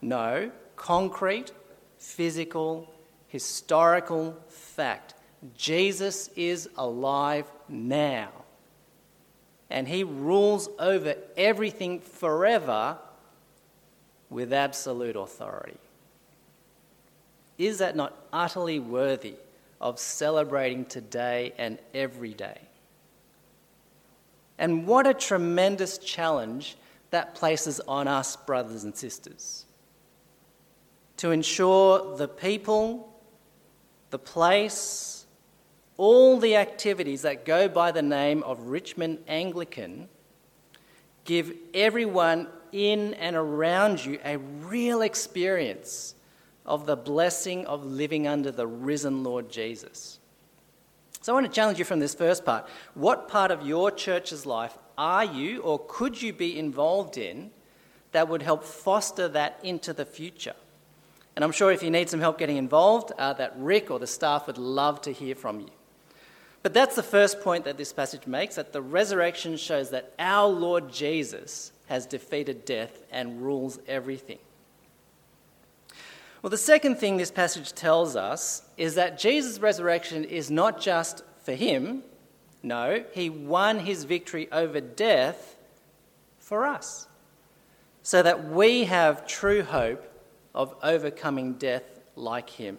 No, 0.01 0.51
concrete, 0.77 1.53
physical, 2.01 2.93
historical 3.29 4.37
fact. 4.49 5.15
Jesus 5.57 6.29
is 6.35 6.69
alive 6.77 7.47
now. 7.69 8.31
And 9.71 9.87
he 9.87 10.03
rules 10.03 10.69
over 10.81 11.15
everything 11.37 12.01
forever 12.01 12.99
with 14.29 14.53
absolute 14.53 15.15
authority. 15.15 15.79
Is 17.57 17.79
that 17.79 17.95
not 17.95 18.17
utterly 18.33 18.81
worthy 18.81 19.35
of 19.81 19.99
celebrating 19.99 20.87
today 20.87 21.53
and 21.57 21.79
every 21.95 22.35
day? 22.35 22.59
And 24.59 24.87
what 24.87 25.07
a 25.07 25.15
tremendous 25.15 25.99
challenge 25.99 26.77
that 27.11 27.35
places 27.35 27.81
on 27.87 28.09
us, 28.09 28.37
brothers 28.37 28.85
and 28.85 28.97
sisters, 28.97 29.65
to 31.21 31.33
ensure 31.33 32.17
the 32.17 32.27
people, 32.27 33.15
the 34.09 34.19
place, 34.19 35.27
all 35.99 36.39
the 36.39 36.57
activities 36.57 37.21
that 37.21 37.45
go 37.45 37.69
by 37.69 37.93
the 37.93 38.01
name 38.01 38.43
of 38.43 38.59
Richmond 38.69 39.19
Anglican 39.29 40.09
give 41.27 41.53
everyone 41.75 42.49
in 42.73 43.13
and 43.13 43.37
around 43.37 44.03
you 44.03 44.19
a 44.25 44.39
real 44.39 45.03
experience 45.03 46.15
of 46.65 46.87
the 46.87 46.97
blessing 46.97 47.67
of 47.67 47.85
living 47.85 48.27
under 48.27 48.51
the 48.51 48.67
risen 48.67 49.23
Lord 49.23 49.51
Jesus. 49.51 50.21
So 51.21 51.35
I 51.35 51.35
want 51.35 51.45
to 51.45 51.53
challenge 51.53 51.79
you 51.79 51.85
from 51.85 52.01
this 52.01 52.15
first 52.15 52.47
part. 52.47 52.67
What 52.95 53.29
part 53.29 53.51
of 53.51 53.67
your 53.67 53.91
church's 53.91 54.47
life 54.47 54.79
are 54.97 55.27
you 55.27 55.61
or 55.61 55.85
could 55.87 56.23
you 56.23 56.33
be 56.33 56.59
involved 56.59 57.19
in 57.19 57.51
that 58.13 58.27
would 58.27 58.41
help 58.41 58.65
foster 58.65 59.29
that 59.29 59.61
into 59.63 59.93
the 59.93 60.07
future? 60.07 60.55
And 61.37 61.45
I'm 61.45 61.53
sure 61.53 61.71
if 61.71 61.83
you 61.83 61.91
need 61.91 62.11
some 62.11 62.21
help 62.21 62.39
getting 62.39 62.57
involved, 62.57 63.13
uh, 63.19 63.33
that 63.35 63.55
Rick 63.57 63.91
or 63.91 63.99
the 63.99 64.07
staff 64.07 64.47
would 64.47 64.59
love 64.59 65.01
to 65.03 65.13
hear 65.13 65.35
from 65.35 65.61
you. 65.61 65.71
But 66.63 66.75
that's 66.75 66.97
the 66.97 67.03
first 67.03 67.41
point 67.41 67.65
that 67.65 67.79
this 67.79 67.93
passage 67.93 68.27
makes 68.27 68.57
that 68.57 68.73
the 68.73 68.83
resurrection 68.83 69.57
shows 69.57 69.91
that 69.91 70.13
our 70.19 70.49
Lord 70.49 70.93
Jesus 70.93 71.73
has 71.87 72.05
defeated 72.07 72.65
death 72.65 73.03
and 73.11 73.43
rules 73.43 73.79
everything. 73.89 74.39
Well, 76.43 76.51
the 76.51 76.59
second 76.59 76.97
thing 76.97 77.17
this 77.17 77.31
passage 77.31 77.73
tells 77.73 78.17
us 78.17 78.63
is 78.77 78.95
that 78.95 79.19
Jesus' 79.19 79.59
resurrection 79.59 80.25
is 80.25 80.51
not 80.51 80.81
just 80.81 81.23
for 81.43 81.53
him, 81.53 82.03
no, 82.63 83.05
he 83.13 83.31
won 83.31 83.81
his 83.81 84.05
victory 84.05 84.51
over 84.53 84.81
death 84.81 85.57
for 86.39 86.67
us, 86.67 87.07
so 88.03 88.23
that 88.23 88.49
we 88.49 88.85
have 88.85 89.27
true 89.27 89.63
hope 89.63 90.10
of 90.55 90.75
overcoming 90.83 91.55
death 91.55 91.85
like 92.17 92.51
him. 92.51 92.79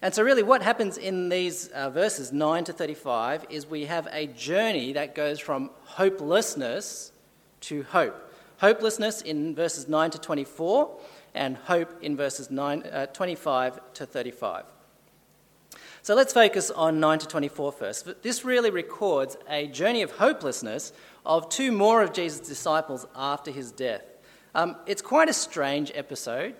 And 0.00 0.14
so, 0.14 0.22
really, 0.22 0.42
what 0.42 0.62
happens 0.62 0.96
in 0.96 1.28
these 1.28 1.68
uh, 1.68 1.90
verses 1.90 2.32
9 2.32 2.64
to 2.64 2.72
35 2.72 3.46
is 3.50 3.66
we 3.66 3.86
have 3.86 4.06
a 4.12 4.28
journey 4.28 4.92
that 4.92 5.14
goes 5.14 5.40
from 5.40 5.70
hopelessness 5.84 7.12
to 7.62 7.82
hope. 7.82 8.32
Hopelessness 8.58 9.22
in 9.22 9.54
verses 9.54 9.88
9 9.88 10.10
to 10.10 10.18
24, 10.18 10.96
and 11.34 11.56
hope 11.56 12.02
in 12.02 12.16
verses 12.16 12.50
9, 12.50 12.82
uh, 12.84 13.06
25 13.06 13.80
to 13.94 14.06
35. 14.06 14.64
So 16.02 16.14
let's 16.14 16.32
focus 16.32 16.70
on 16.70 17.00
9 17.00 17.18
to 17.20 17.26
24 17.26 17.72
first. 17.72 18.22
This 18.22 18.44
really 18.44 18.70
records 18.70 19.36
a 19.48 19.66
journey 19.66 20.02
of 20.02 20.12
hopelessness 20.12 20.92
of 21.26 21.48
two 21.48 21.72
more 21.72 22.02
of 22.02 22.12
Jesus' 22.12 22.46
disciples 22.46 23.06
after 23.14 23.50
his 23.50 23.72
death. 23.72 24.02
Um, 24.54 24.76
it's 24.86 25.02
quite 25.02 25.28
a 25.28 25.32
strange 25.32 25.92
episode. 25.94 26.54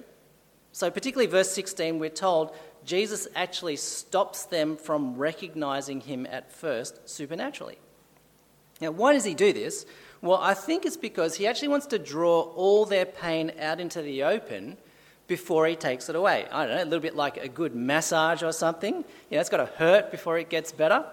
So, 0.73 0.91
particularly 0.91 1.31
verse 1.31 1.51
16, 1.51 1.99
we're 1.99 2.11
told 2.11 2.55
Jesus 2.85 3.27
actually 3.35 3.77
stops 3.77 4.45
them 4.45 4.77
from 4.77 5.17
recognizing 5.17 6.01
him 6.01 6.27
at 6.31 6.53
first 6.53 7.09
supernaturally. 7.09 7.79
Now, 8.81 8.93
why 8.93 9.13
does 9.13 9.25
he 9.25 9.35
do 9.35 9.53
this? 9.53 9.87
Well, 10.21 10.39
I 10.41 10.55
think 10.55 10.85
it's 10.87 10.97
because 10.97 11.35
he 11.35 11.47
actually 11.47 11.69
wants 11.69 11.87
to 11.87 11.99
draw 11.99 12.41
all 12.41 12.85
their 12.85 13.07
pain 13.07 13.53
out 13.61 13.81
into 13.81 14.03
the 14.03 14.25
open 14.25 14.77
before 15.27 15.67
he 15.67 15.77
takes 15.77 16.09
it 16.09 16.17
away. 16.17 16.47
I 16.51 16.67
don't 16.67 16.77
know, 16.77 16.83
a 16.83 16.85
little 16.85 17.01
bit 17.01 17.17
like 17.17 17.37
a 17.37 17.49
good 17.49 17.75
massage 17.75 18.43
or 18.43 18.53
something. 18.53 18.97
You 18.97 19.05
know, 19.33 19.41
it's 19.41 19.51
got 19.51 19.59
to 19.59 19.67
hurt 19.67 20.11
before 20.11 20.39
it 20.39 20.49
gets 20.49 20.73
better. 20.73 21.05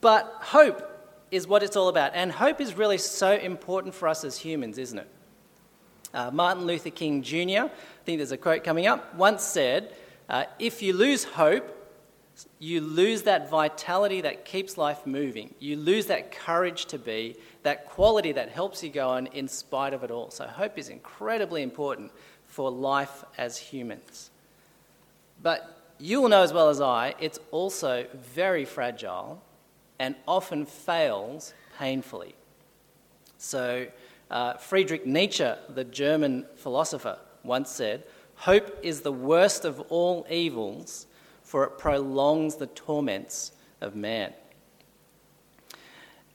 But 0.00 0.32
hope 0.40 0.86
is 1.30 1.46
what 1.46 1.62
it's 1.62 1.76
all 1.76 1.88
about. 1.88 2.12
And 2.14 2.30
hope 2.30 2.60
is 2.60 2.74
really 2.74 2.98
so 2.98 3.32
important 3.32 3.94
for 3.94 4.08
us 4.08 4.24
as 4.24 4.36
humans, 4.36 4.78
isn't 4.78 4.98
it? 4.98 5.08
Uh, 6.12 6.30
Martin 6.30 6.66
Luther 6.66 6.90
King 6.90 7.22
Jr., 7.22 7.66
I 7.66 7.70
think 8.04 8.18
there's 8.18 8.32
a 8.32 8.36
quote 8.36 8.64
coming 8.64 8.86
up, 8.86 9.14
once 9.14 9.42
said, 9.42 9.94
uh, 10.28 10.44
If 10.58 10.82
you 10.82 10.92
lose 10.92 11.24
hope, 11.24 11.76
you 12.58 12.80
lose 12.80 13.22
that 13.22 13.50
vitality 13.50 14.20
that 14.22 14.44
keeps 14.44 14.78
life 14.78 15.06
moving. 15.06 15.54
You 15.58 15.76
lose 15.76 16.06
that 16.06 16.32
courage 16.32 16.86
to 16.86 16.98
be, 16.98 17.36
that 17.62 17.86
quality 17.86 18.32
that 18.32 18.48
helps 18.48 18.82
you 18.82 18.90
go 18.90 19.10
on 19.10 19.26
in 19.28 19.46
spite 19.48 19.92
of 19.94 20.02
it 20.02 20.10
all. 20.10 20.30
So, 20.30 20.46
hope 20.46 20.78
is 20.78 20.88
incredibly 20.88 21.62
important 21.62 22.12
for 22.46 22.70
life 22.70 23.24
as 23.38 23.56
humans. 23.58 24.30
But 25.42 25.94
you 25.98 26.22
will 26.22 26.28
know 26.28 26.42
as 26.42 26.52
well 26.52 26.70
as 26.70 26.80
I, 26.80 27.14
it's 27.20 27.38
also 27.50 28.06
very 28.14 28.64
fragile 28.64 29.42
and 29.98 30.14
often 30.26 30.66
fails 30.66 31.52
painfully. 31.78 32.34
So, 33.38 33.86
uh, 34.30 34.54
Friedrich 34.54 35.06
Nietzsche, 35.06 35.50
the 35.68 35.84
German 35.84 36.46
philosopher, 36.56 37.18
once 37.42 37.70
said, 37.70 38.04
Hope 38.36 38.78
is 38.82 39.00
the 39.00 39.12
worst 39.12 39.64
of 39.64 39.80
all 39.88 40.26
evils, 40.30 41.06
for 41.42 41.64
it 41.64 41.78
prolongs 41.78 42.56
the 42.56 42.68
torments 42.68 43.52
of 43.80 43.94
man. 43.94 44.32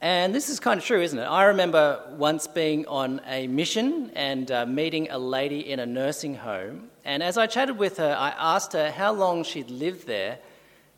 And 0.02 0.36
this 0.36 0.50
is 0.50 0.60
kind 0.60 0.78
of 0.78 0.86
true, 0.86 1.02
isn't 1.02 1.18
it? 1.18 1.24
I 1.24 1.46
remember 1.46 2.00
once 2.12 2.46
being 2.46 2.86
on 2.86 3.22
a 3.26 3.48
mission 3.48 4.12
and 4.14 4.52
uh, 4.52 4.66
meeting 4.66 5.10
a 5.10 5.18
lady 5.18 5.72
in 5.72 5.80
a 5.80 5.86
nursing 5.86 6.36
home. 6.36 6.90
And 7.06 7.24
as 7.24 7.38
I 7.38 7.48
chatted 7.48 7.78
with 7.78 7.98
her, 7.98 8.16
I 8.16 8.30
asked 8.38 8.74
her 8.74 8.92
how 8.92 9.14
long 9.14 9.44
she'd 9.44 9.72
lived 9.72 10.06
there, 10.06 10.38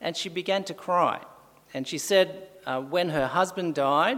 and 0.01 0.17
she 0.17 0.29
began 0.29 0.63
to 0.65 0.73
cry. 0.73 1.21
And 1.73 1.87
she 1.87 1.97
said 1.97 2.49
uh, 2.65 2.81
when 2.81 3.09
her 3.09 3.27
husband 3.27 3.75
died, 3.75 4.17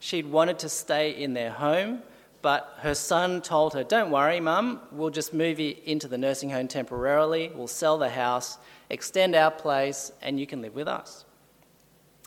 she'd 0.00 0.26
wanted 0.26 0.58
to 0.58 0.68
stay 0.68 1.12
in 1.12 1.32
their 1.32 1.52
home, 1.52 2.02
but 2.42 2.76
her 2.80 2.94
son 2.94 3.42
told 3.42 3.74
her, 3.74 3.84
Don't 3.84 4.10
worry, 4.10 4.40
mum, 4.40 4.80
we'll 4.92 5.10
just 5.10 5.34
move 5.34 5.58
you 5.58 5.76
into 5.84 6.08
the 6.08 6.18
nursing 6.18 6.50
home 6.50 6.68
temporarily, 6.68 7.50
we'll 7.54 7.66
sell 7.66 7.98
the 7.98 8.10
house, 8.10 8.58
extend 8.90 9.34
our 9.34 9.50
place, 9.50 10.12
and 10.22 10.38
you 10.38 10.46
can 10.46 10.62
live 10.62 10.74
with 10.74 10.88
us. 10.88 11.24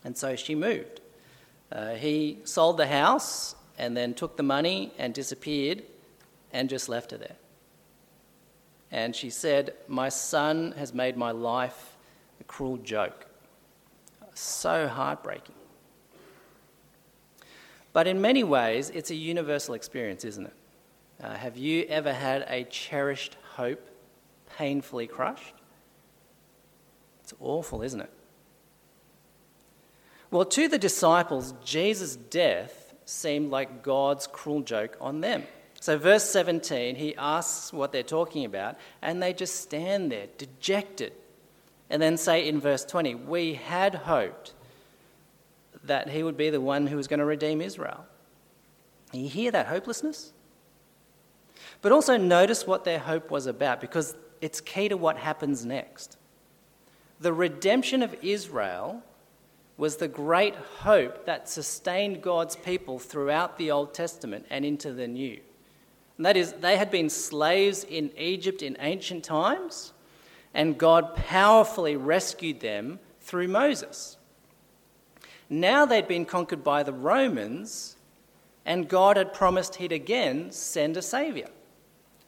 And 0.04 0.18
so 0.18 0.36
she 0.36 0.56
moved. 0.56 1.02
Uh, 1.72 1.94
he 1.96 2.40
sold 2.46 2.78
the 2.78 2.88
house 2.88 3.56
and 3.78 3.96
then 3.96 4.14
took 4.14 4.38
the 4.38 4.44
money 4.44 4.92
and 4.98 5.14
disappeared 5.14 5.84
and 6.52 6.70
just 6.70 6.90
left 6.90 7.12
her 7.12 7.18
there. 7.18 7.36
And 8.92 9.16
she 9.16 9.30
said, 9.30 9.74
My 9.88 10.10
son 10.10 10.74
has 10.78 10.94
made 10.94 11.16
my 11.16 11.32
life 11.32 11.96
a 12.40 12.44
cruel 12.44 12.78
joke. 12.78 13.28
So 14.34 14.88
heartbreaking. 14.88 15.56
But 18.00 18.08
in 18.08 18.22
many 18.22 18.46
ways, 18.46 18.90
it's 18.92 19.12
a 19.12 19.16
universal 19.16 19.74
experience, 19.74 20.24
isn't 20.24 20.46
it? 20.46 20.54
Uh, 21.22 21.34
have 21.34 21.58
you 21.58 21.86
ever 21.90 22.14
had 22.14 22.46
a 22.48 22.64
cherished 22.64 23.36
hope 23.56 23.90
painfully 24.56 25.06
crushed? 25.06 25.54
It's 27.22 27.34
awful, 27.42 27.82
isn't 27.82 28.00
it? 28.00 28.10
Well, 30.32 30.46
to 30.46 30.70
the 30.70 30.78
disciples, 30.78 31.54
Jesus' 31.62 32.16
death 32.16 32.96
seemed 33.04 33.52
like 33.52 33.84
God's 33.84 34.28
cruel 34.28 34.62
joke 34.62 34.96
on 35.02 35.20
them. 35.20 35.44
So, 35.82 35.98
verse 35.98 36.24
17, 36.24 36.96
he 36.96 37.18
asks 37.18 37.74
what 37.74 37.92
they're 37.92 38.02
talking 38.02 38.46
about, 38.46 38.78
and 39.02 39.22
they 39.22 39.34
just 39.34 39.60
stand 39.60 40.10
there, 40.10 40.28
dejected. 40.38 41.12
And 41.90 42.02
then 42.02 42.16
say 42.16 42.48
in 42.48 42.62
verse 42.62 42.86
20, 42.86 43.16
We 43.16 43.56
had 43.56 43.94
hoped 43.94 44.54
that 45.90 46.10
he 46.10 46.24
would 46.24 46.38
be 46.38 46.50
the 46.50 46.62
one 46.62 46.88
who 46.88 46.96
was 46.96 47.08
going 47.08 47.20
to 47.20 47.26
redeem 47.26 47.62
Israel. 47.62 48.06
You 49.12 49.28
hear 49.28 49.52
that 49.52 49.68
hopelessness? 49.68 50.34
But 51.82 51.92
also 51.92 52.18
notice 52.18 52.66
what 52.66 52.84
their 52.84 53.00
hope 53.00 53.30
was 53.30 53.46
about, 53.46 53.82
because 53.82 54.16
it's 54.42 54.62
key 54.62 54.90
to 54.90 54.98
what 54.98 55.18
happens 55.18 55.66
next. 55.66 56.18
The 57.20 57.34
redemption 57.34 58.02
of 58.02 58.16
Israel 58.22 59.04
was 59.78 59.98
the 59.98 60.08
great 60.08 60.56
hope 60.56 61.26
that 61.26 61.50
sustained 61.50 62.22
God's 62.22 62.56
people 62.56 63.00
throughout 63.00 63.58
the 63.58 63.72
Old 63.72 63.94
Testament 63.94 64.46
and 64.50 64.66
into 64.66 64.94
the 64.94 65.08
New. 65.08 65.40
And 66.18 66.26
that 66.26 66.36
is, 66.36 66.54
they 66.54 66.76
had 66.76 66.92
been 66.92 67.10
slaves 67.10 67.86
in 67.86 68.12
Egypt 68.18 68.62
in 68.62 68.76
ancient 68.80 69.24
times, 69.24 69.94
and 70.54 70.78
God 70.78 71.16
powerfully 71.16 71.96
rescued 71.96 72.60
them 72.60 73.00
through 73.22 73.48
Moses. 73.48 74.18
Now 75.50 75.86
they'd 75.86 76.08
been 76.08 76.26
conquered 76.26 76.64
by 76.64 76.84
the 76.84 76.94
Romans, 76.94 77.96
and 78.66 78.88
God 78.88 79.18
had 79.18 79.34
promised 79.34 79.76
he'd 79.76 79.92
again 79.92 80.52
send 80.52 80.96
a 80.96 81.02
Saviour. 81.02 81.48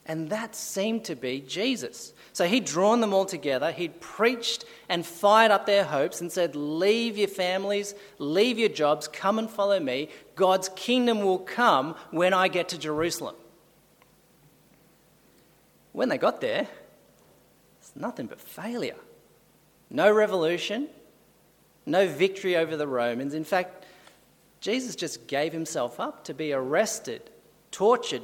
And 0.06 0.32
that 0.32 0.56
seemed 0.56 1.06
to 1.06 1.16
be 1.16 1.42
Jesus. 1.42 2.14
So 2.34 2.46
he'd 2.48 2.66
drawn 2.66 3.02
them 3.02 3.14
all 3.14 3.26
together, 3.26 3.72
he'd 3.72 4.02
preached 4.02 4.66
and 4.90 5.06
fired 5.06 5.52
up 5.52 5.66
their 5.66 5.84
hopes 5.84 6.22
and 6.22 6.32
said, 6.32 6.56
Leave 6.56 7.18
your 7.18 7.28
families, 7.28 7.94
leave 8.18 8.58
your 8.58 8.70
jobs, 8.70 9.08
come 9.08 9.38
and 9.38 9.50
follow 9.50 9.80
me. 9.80 10.10
God's 10.36 10.70
kingdom 10.70 11.22
will 11.22 11.40
come 11.40 11.96
when 12.10 12.34
I 12.34 12.48
get 12.48 12.70
to 12.70 12.78
Jerusalem. 12.78 13.36
When 15.92 16.10
they 16.10 16.18
got 16.18 16.42
there, 16.42 16.68
it's 17.80 17.96
nothing 17.96 18.26
but 18.26 18.42
failure. 18.42 18.96
No 19.90 20.12
revolution, 20.12 20.88
no 21.86 22.08
victory 22.08 22.56
over 22.56 22.78
the 22.78 22.88
Romans. 22.88 23.34
In 23.34 23.44
fact, 23.44 23.86
Jesus 24.60 24.96
just 24.96 25.28
gave 25.28 25.52
himself 25.52 26.00
up 26.00 26.24
to 26.26 26.34
be 26.34 26.54
arrested, 26.54 27.30
tortured, 27.72 28.22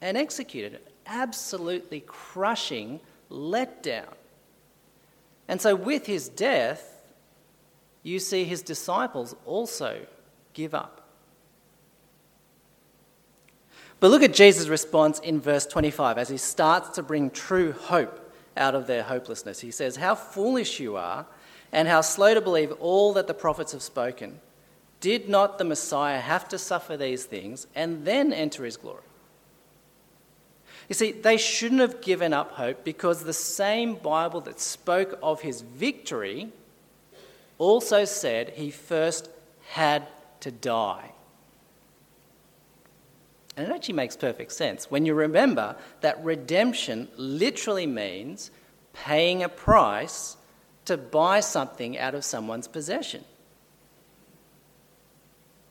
and 0.00 0.16
executed. 0.16 0.80
Absolutely 1.06 2.00
crushing 2.06 3.00
letdown. 3.30 4.12
And 5.48 5.60
so, 5.60 5.74
with 5.74 6.06
his 6.06 6.28
death, 6.28 7.02
you 8.02 8.18
see 8.18 8.44
his 8.44 8.62
disciples 8.62 9.34
also 9.44 10.06
give 10.52 10.74
up. 10.74 11.02
But 14.00 14.10
look 14.10 14.22
at 14.22 14.34
Jesus' 14.34 14.68
response 14.68 15.18
in 15.20 15.40
verse 15.40 15.66
25 15.66 16.18
as 16.18 16.28
he 16.28 16.36
starts 16.36 16.90
to 16.90 17.02
bring 17.02 17.30
true 17.30 17.72
hope 17.72 18.20
out 18.56 18.74
of 18.74 18.86
their 18.86 19.02
hopelessness. 19.02 19.60
He 19.60 19.70
says, 19.70 19.96
How 19.96 20.14
foolish 20.14 20.78
you 20.78 20.96
are, 20.96 21.26
and 21.74 21.88
how 21.88 22.00
slow 22.00 22.32
to 22.32 22.40
believe 22.40 22.70
all 22.78 23.12
that 23.14 23.26
the 23.26 23.34
prophets 23.34 23.72
have 23.72 23.82
spoken. 23.82 24.40
Did 25.00 25.28
not 25.28 25.58
the 25.58 25.64
Messiah 25.64 26.20
have 26.20 26.48
to 26.50 26.58
suffer 26.58 26.96
these 26.96 27.24
things 27.24 27.66
and 27.74 28.06
then 28.06 28.32
enter 28.32 28.64
his 28.64 28.76
glory? 28.76 29.02
You 30.88 30.94
see, 30.94 31.10
they 31.10 31.36
shouldn't 31.36 31.80
have 31.80 32.00
given 32.00 32.32
up 32.32 32.52
hope 32.52 32.84
because 32.84 33.24
the 33.24 33.32
same 33.32 33.96
Bible 33.96 34.40
that 34.42 34.60
spoke 34.60 35.18
of 35.20 35.40
his 35.40 35.62
victory 35.62 36.52
also 37.58 38.04
said 38.04 38.50
he 38.50 38.70
first 38.70 39.28
had 39.70 40.06
to 40.40 40.52
die. 40.52 41.10
And 43.56 43.66
it 43.66 43.74
actually 43.74 43.94
makes 43.94 44.16
perfect 44.16 44.52
sense 44.52 44.90
when 44.90 45.06
you 45.06 45.14
remember 45.14 45.76
that 46.02 46.22
redemption 46.24 47.08
literally 47.16 47.86
means 47.86 48.52
paying 48.92 49.42
a 49.42 49.48
price 49.48 50.36
to 50.84 50.96
buy 50.96 51.40
something 51.40 51.98
out 51.98 52.14
of 52.14 52.24
someone's 52.24 52.68
possession. 52.68 53.24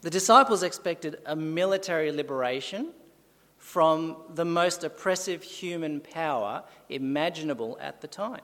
The 0.01 0.09
disciples 0.09 0.63
expected 0.63 1.17
a 1.25 1.35
military 1.35 2.11
liberation 2.11 2.89
from 3.57 4.17
the 4.33 4.43
most 4.43 4.83
oppressive 4.83 5.41
human 5.41 6.01
power 6.01 6.63
imaginable 6.89 7.77
at 7.79 8.01
the 8.01 8.07
time. 8.07 8.41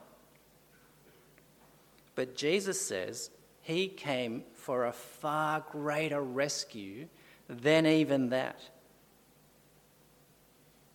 But 2.15 2.35
Jesus 2.35 2.79
says 2.79 3.29
he 3.61 3.87
came 3.87 4.43
for 4.53 4.85
a 4.85 4.93
far 4.93 5.63
greater 5.69 6.21
rescue 6.21 7.07
than 7.49 7.85
even 7.85 8.29
that. 8.29 8.59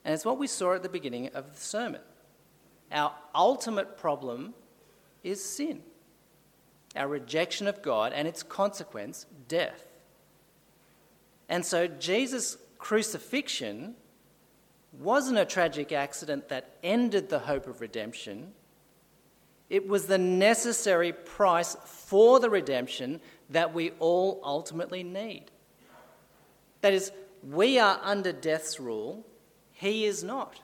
And 0.05 0.15
it's 0.15 0.25
what 0.25 0.39
we 0.39 0.47
saw 0.47 0.75
at 0.75 0.83
the 0.83 0.89
beginning 0.89 1.29
of 1.35 1.53
the 1.55 1.61
sermon. 1.61 2.01
Our 2.91 3.13
ultimate 3.35 3.99
problem 3.99 4.55
is 5.25 5.45
sin, 5.45 5.81
our 6.95 7.09
rejection 7.09 7.67
of 7.67 7.83
God, 7.83 8.13
and 8.13 8.29
its 8.29 8.45
consequence, 8.45 9.27
death. 9.49 9.87
And 11.49 11.65
so 11.67 11.89
Jesus' 11.89 12.57
crucifixion 12.79 13.97
wasn't 15.01 15.39
a 15.39 15.45
tragic 15.45 15.91
accident 15.91 16.49
that 16.51 16.77
ended 16.83 17.29
the 17.29 17.41
hope 17.41 17.67
of 17.67 17.81
redemption. 17.81 18.53
It 19.69 19.89
was 19.89 20.07
the 20.07 20.19
necessary 20.19 21.13
price 21.13 21.77
for 21.85 22.39
the 22.39 22.51
redemption 22.51 23.21
that 23.51 23.75
we 23.75 23.91
all 23.99 24.41
ultimately 24.45 25.03
need. 25.03 25.45
That 26.83 26.93
is, 26.93 27.11
we 27.43 27.79
are 27.79 27.99
under 28.03 28.33
death's 28.33 28.79
rule, 28.79 29.27
he 29.73 30.05
is 30.05 30.23
not. 30.23 30.61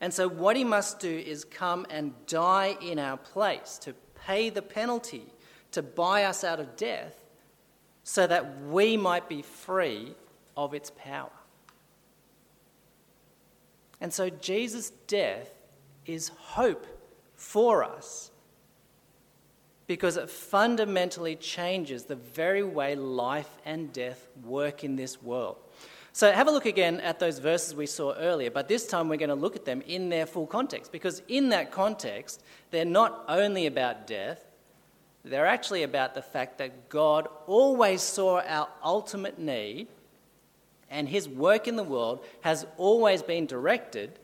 And 0.00 0.12
so, 0.14 0.28
what 0.28 0.56
he 0.56 0.64
must 0.64 0.98
do 0.98 1.10
is 1.10 1.44
come 1.44 1.86
and 1.90 2.14
die 2.26 2.76
in 2.80 2.98
our 2.98 3.18
place 3.18 3.78
to 3.82 3.94
pay 4.26 4.48
the 4.48 4.62
penalty, 4.62 5.26
to 5.72 5.82
buy 5.82 6.24
us 6.24 6.42
out 6.42 6.58
of 6.58 6.76
death, 6.76 7.16
so 8.02 8.26
that 8.26 8.62
we 8.62 8.96
might 8.96 9.28
be 9.28 9.42
free 9.42 10.14
of 10.56 10.72
its 10.72 10.90
power. 10.90 11.30
And 14.00 14.12
so, 14.12 14.30
Jesus' 14.30 14.90
death 15.06 15.50
is 16.06 16.28
hope 16.28 16.86
for 17.36 17.84
us 17.84 18.30
because 19.86 20.16
it 20.16 20.30
fundamentally 20.30 21.34
changes 21.34 22.04
the 22.04 22.14
very 22.14 22.62
way 22.62 22.94
life 22.94 23.50
and 23.64 23.92
death 23.92 24.28
work 24.44 24.84
in 24.84 24.94
this 24.94 25.20
world. 25.20 25.56
So 26.12 26.32
have 26.32 26.48
a 26.48 26.50
look 26.50 26.66
again 26.66 27.00
at 27.00 27.20
those 27.20 27.38
verses 27.38 27.74
we 27.74 27.86
saw 27.86 28.14
earlier, 28.14 28.50
but 28.50 28.66
this 28.66 28.86
time 28.86 29.08
we're 29.08 29.16
going 29.16 29.28
to 29.28 29.34
look 29.34 29.54
at 29.54 29.64
them 29.64 29.80
in 29.82 30.08
their 30.08 30.26
full 30.26 30.46
context 30.46 30.90
because 30.90 31.22
in 31.28 31.50
that 31.50 31.70
context, 31.70 32.42
they're 32.70 32.84
not 32.84 33.24
only 33.28 33.66
about 33.66 34.06
death, 34.06 34.44
they're 35.24 35.46
actually 35.46 35.82
about 35.82 36.14
the 36.14 36.22
fact 36.22 36.58
that 36.58 36.88
God 36.88 37.28
always 37.46 38.02
saw 38.02 38.40
our 38.40 38.68
ultimate 38.82 39.38
need 39.38 39.88
and 40.90 41.08
his 41.08 41.28
work 41.28 41.68
in 41.68 41.76
the 41.76 41.84
world 41.84 42.24
has 42.40 42.66
always 42.76 43.22
been 43.22 43.46
directed 43.46 44.18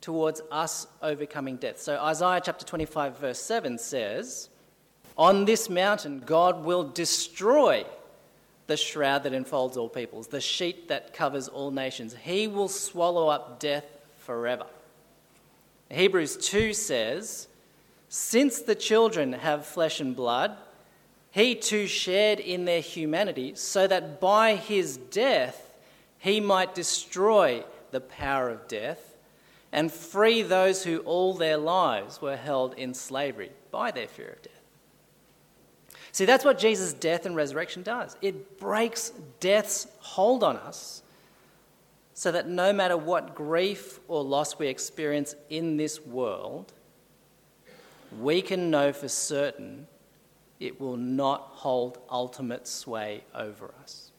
towards 0.00 0.40
us 0.50 0.86
overcoming 1.00 1.56
death. 1.56 1.80
So 1.80 1.98
Isaiah 1.98 2.40
chapter 2.44 2.64
25 2.64 3.18
verse 3.18 3.40
7 3.40 3.78
says, 3.78 4.48
"On 5.16 5.44
this 5.44 5.68
mountain 5.68 6.20
God 6.20 6.64
will 6.64 6.84
destroy 6.84 7.84
the 8.66 8.76
shroud 8.76 9.24
that 9.24 9.34
enfolds 9.34 9.76
all 9.76 9.88
peoples, 9.88 10.28
the 10.28 10.40
sheet 10.40 10.88
that 10.88 11.12
covers 11.12 11.48
all 11.48 11.70
nations. 11.70 12.14
He 12.22 12.46
will 12.46 12.68
swallow 12.68 13.28
up 13.28 13.60
death 13.60 13.84
forever. 14.18 14.66
Hebrews 15.90 16.36
2 16.36 16.72
says, 16.72 17.48
Since 18.08 18.62
the 18.62 18.74
children 18.74 19.32
have 19.34 19.66
flesh 19.66 20.00
and 20.00 20.16
blood, 20.16 20.56
he 21.30 21.54
too 21.54 21.86
shared 21.86 22.40
in 22.40 22.64
their 22.64 22.80
humanity, 22.80 23.54
so 23.54 23.86
that 23.86 24.20
by 24.20 24.54
his 24.54 24.96
death 24.96 25.70
he 26.18 26.40
might 26.40 26.74
destroy 26.74 27.64
the 27.90 28.00
power 28.00 28.48
of 28.48 28.68
death 28.68 29.12
and 29.72 29.90
free 29.90 30.42
those 30.42 30.84
who 30.84 30.98
all 30.98 31.32
their 31.34 31.56
lives 31.56 32.20
were 32.20 32.36
held 32.36 32.74
in 32.74 32.92
slavery 32.92 33.50
by 33.70 33.90
their 33.90 34.06
fear 34.06 34.28
of 34.28 34.42
death. 34.42 34.61
See, 36.12 36.26
that's 36.26 36.44
what 36.44 36.58
Jesus' 36.58 36.92
death 36.92 37.24
and 37.24 37.34
resurrection 37.34 37.82
does 37.82 38.16
it 38.20 38.60
breaks 38.60 39.10
death's 39.40 39.86
hold 39.98 40.44
on 40.44 40.56
us 40.56 41.02
so 42.14 42.30
that 42.30 42.46
no 42.46 42.72
matter 42.72 42.96
what 42.96 43.34
grief 43.34 43.98
or 44.06 44.22
loss 44.22 44.58
we 44.58 44.68
experience 44.68 45.34
in 45.48 45.78
this 45.78 46.00
world, 46.00 46.72
we 48.20 48.42
can 48.42 48.70
know 48.70 48.92
for 48.92 49.08
certain 49.08 49.86
it 50.60 50.78
will 50.80 50.98
not 50.98 51.40
hold 51.40 51.98
ultimate 52.10 52.68
sway 52.68 53.24
over 53.34 53.72
us. 53.82 54.10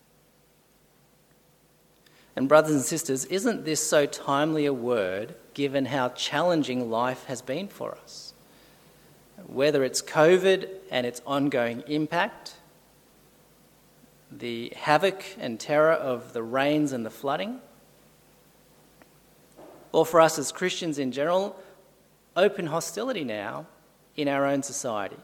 And, 2.35 2.49
brothers 2.49 2.73
and 2.73 2.81
sisters, 2.81 3.25
isn't 3.25 3.63
this 3.63 3.87
so 3.87 4.07
timely 4.07 4.65
a 4.65 4.73
word 4.73 5.35
given 5.53 5.85
how 5.85 6.09
challenging 6.09 6.89
life 6.89 7.25
has 7.25 7.43
been 7.43 7.67
for 7.67 7.95
us? 7.95 8.32
Whether 9.53 9.83
it's 9.83 10.01
COVID 10.01 10.67
and 10.89 11.05
its 11.05 11.21
ongoing 11.27 11.83
impact, 11.87 12.55
the 14.31 14.73
havoc 14.75 15.23
and 15.39 15.59
terror 15.59 15.93
of 15.93 16.33
the 16.33 16.41
rains 16.41 16.91
and 16.91 17.05
the 17.05 17.11
flooding, 17.11 17.61
or 19.91 20.07
for 20.07 20.19
us 20.19 20.39
as 20.39 20.51
Christians 20.51 20.97
in 20.97 21.11
general, 21.11 21.55
open 22.35 22.65
hostility 22.65 23.23
now 23.23 23.67
in 24.15 24.27
our 24.27 24.45
own 24.45 24.63
society. 24.63 25.17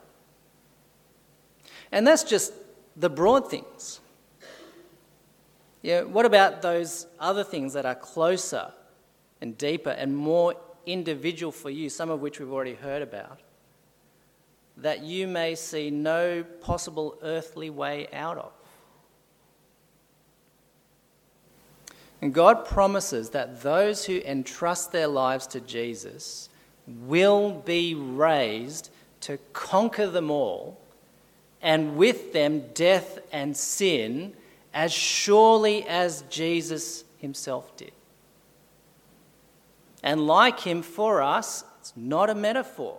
And 1.91 2.05
that's 2.05 2.23
just 2.23 2.53
the 2.95 3.09
broad 3.09 3.49
things. 3.49 3.99
Yeah, 5.81 6.03
what 6.03 6.25
about 6.25 6.61
those 6.61 7.07
other 7.19 7.43
things 7.43 7.73
that 7.73 7.87
are 7.87 7.95
closer 7.95 8.73
and 9.41 9.57
deeper 9.57 9.89
and 9.89 10.15
more 10.15 10.53
individual 10.85 11.51
for 11.51 11.71
you, 11.71 11.89
some 11.89 12.11
of 12.11 12.21
which 12.21 12.39
we've 12.39 12.51
already 12.51 12.75
heard 12.75 13.01
about? 13.01 13.39
That 14.81 15.01
you 15.01 15.27
may 15.27 15.55
see 15.55 15.89
no 15.89 16.43
possible 16.61 17.17
earthly 17.21 17.69
way 17.69 18.07
out 18.13 18.37
of. 18.37 18.51
And 22.21 22.33
God 22.33 22.65
promises 22.65 23.29
that 23.29 23.61
those 23.61 24.05
who 24.05 24.19
entrust 24.25 24.91
their 24.91 25.07
lives 25.07 25.47
to 25.47 25.59
Jesus 25.61 26.49
will 26.87 27.51
be 27.51 27.95
raised 27.95 28.89
to 29.21 29.37
conquer 29.53 30.07
them 30.07 30.31
all, 30.31 30.79
and 31.61 31.97
with 31.97 32.33
them 32.33 32.63
death 32.73 33.19
and 33.31 33.55
sin, 33.55 34.33
as 34.73 34.93
surely 34.93 35.85
as 35.87 36.23
Jesus 36.29 37.03
himself 37.17 37.75
did. 37.75 37.91
And 40.01 40.25
like 40.25 40.61
him, 40.61 40.81
for 40.81 41.21
us, 41.21 41.63
it's 41.79 41.93
not 41.95 42.29
a 42.29 42.35
metaphor. 42.35 42.97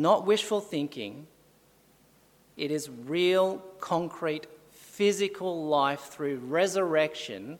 Not 0.00 0.24
wishful 0.24 0.62
thinking, 0.62 1.26
it 2.56 2.70
is 2.70 2.88
real, 2.88 3.58
concrete, 3.80 4.46
physical 4.70 5.66
life 5.66 6.00
through 6.04 6.38
resurrection, 6.38 7.58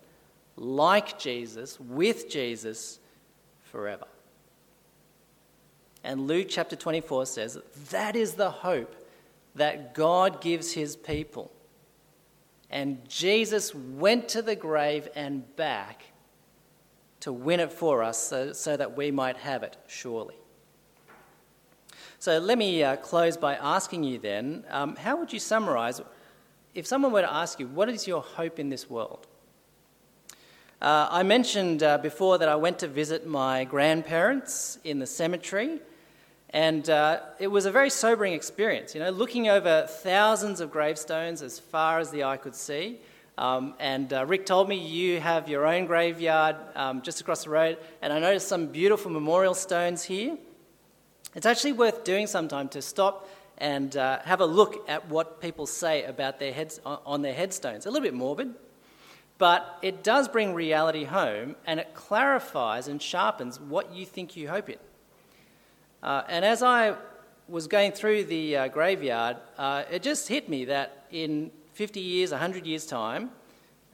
like 0.57 1.19
Jesus, 1.19 1.79
with 1.79 2.31
Jesus, 2.31 2.99
forever. 3.65 4.07
And 6.03 6.27
Luke 6.27 6.47
chapter 6.49 6.77
24 6.77 7.27
says 7.27 7.59
that 7.91 8.17
is 8.17 8.33
the 8.33 8.51
hope 8.51 8.97
that 9.55 9.93
God 9.93 10.41
gives 10.41 10.73
his 10.73 10.97
people. 10.97 11.53
And 12.71 13.07
Jesus 13.07 13.75
went 13.75 14.31
to 14.31 14.41
the 14.41 14.57
grave 14.57 15.09
and 15.15 15.45
back 15.57 16.05
to 17.21 17.35
win 17.35 17.61
it 17.61 17.71
for 17.71 18.03
us 18.03 18.17
so, 18.17 18.55
so 18.55 18.79
that 18.79 18.97
we 18.97 19.11
might 19.11 19.37
have 19.37 19.63
it, 19.63 19.77
surely. 19.87 20.40
So 22.21 22.39
let 22.39 22.59
me 22.59 22.83
uh, 22.83 22.97
close 22.97 23.39
by 23.39 23.55
asking 23.55 24.05
you 24.05 24.19
then 24.19 24.65
um, 24.69 24.95
how 24.95 25.17
would 25.17 25.33
you 25.33 25.39
summarize 25.39 26.03
if 26.75 26.87
someone 26.87 27.13
were 27.13 27.23
to 27.23 27.33
ask 27.33 27.59
you, 27.59 27.67
what 27.67 27.89
is 27.89 28.07
your 28.07 28.21
hope 28.21 28.59
in 28.59 28.69
this 28.69 28.91
world? 28.91 29.27
Uh, 30.83 31.09
I 31.11 31.23
mentioned 31.23 31.83
uh, 31.83 31.97
before 31.97 32.37
that 32.37 32.47
I 32.47 32.57
went 32.57 32.79
to 32.81 32.89
visit 32.89 33.27
my 33.27 33.65
grandparents 33.65 34.77
in 34.85 34.99
the 34.99 35.07
cemetery, 35.07 35.81
And 36.53 36.91
uh, 36.91 37.21
it 37.39 37.47
was 37.47 37.65
a 37.65 37.71
very 37.71 37.91
sobering 37.91 38.33
experience, 38.33 38.95
you 38.95 39.01
know, 39.01 39.11
looking 39.11 39.49
over 39.49 39.87
thousands 39.89 40.61
of 40.61 40.73
gravestones 40.73 41.43
as 41.43 41.61
far 41.61 42.01
as 42.01 42.11
the 42.11 42.25
eye 42.25 42.37
could 42.37 42.57
see. 42.57 42.99
Um, 43.39 43.75
and 43.79 44.13
uh, 44.13 44.27
Rick 44.27 44.47
told 44.47 44.69
me 44.69 44.77
you 44.77 45.21
have 45.21 45.49
your 45.49 45.65
own 45.65 45.87
graveyard 45.87 46.57
um, 46.75 47.03
just 47.03 47.21
across 47.21 47.45
the 47.45 47.51
road, 47.51 47.79
and 48.03 48.13
I 48.13 48.19
noticed 48.19 48.49
some 48.49 48.67
beautiful 48.67 49.13
memorial 49.13 49.55
stones 49.55 50.03
here. 50.03 50.37
It's 51.35 51.47
actually 51.47 51.73
worth 51.73 52.03
doing 52.03 52.27
sometime 52.27 52.69
to 52.71 52.83
stop 52.83 53.29
and 53.59 53.97
uh, 53.97 54.19
have 54.25 54.41
a 54.41 54.47
look 54.47 54.89
at 54.89 55.09
what 55.09 55.41
people 55.41 55.67
say 55.67 56.03
about 56.03 56.41
their 56.41 56.53
heads 56.53 56.81
on 56.85 57.23
their 57.23 57.35
headstones. 57.35 57.87
A 57.87 57.91
little 57.91 58.05
bit 58.05 58.15
morbid, 58.15 58.55
but 59.39 59.79
it 59.81 60.03
does 60.03 60.29
bring 60.29 60.55
reality 60.55 61.05
home, 61.05 61.55
and 61.67 61.79
it 61.79 61.95
clarifies 61.95 62.89
and 62.89 63.01
sharpens 63.01 63.61
what 63.61 63.95
you 63.95 64.05
think 64.05 64.37
you 64.37 64.49
hope 64.49 64.71
in. 64.71 64.79
Uh, 66.03 66.23
and 66.29 66.45
as 66.45 66.63
I 66.63 66.97
was 67.49 67.69
going 67.69 67.93
through 67.93 68.25
the 68.25 68.57
uh, 68.57 68.69
graveyard, 68.69 69.37
uh, 69.57 69.85
it 69.91 70.03
just 70.03 70.27
hit 70.27 70.49
me 70.49 70.65
that 70.65 71.07
in 71.13 71.53
50 71.75 72.01
years, 72.01 72.33
100 72.33 72.67
years' 72.67 72.87
time, 72.87 73.31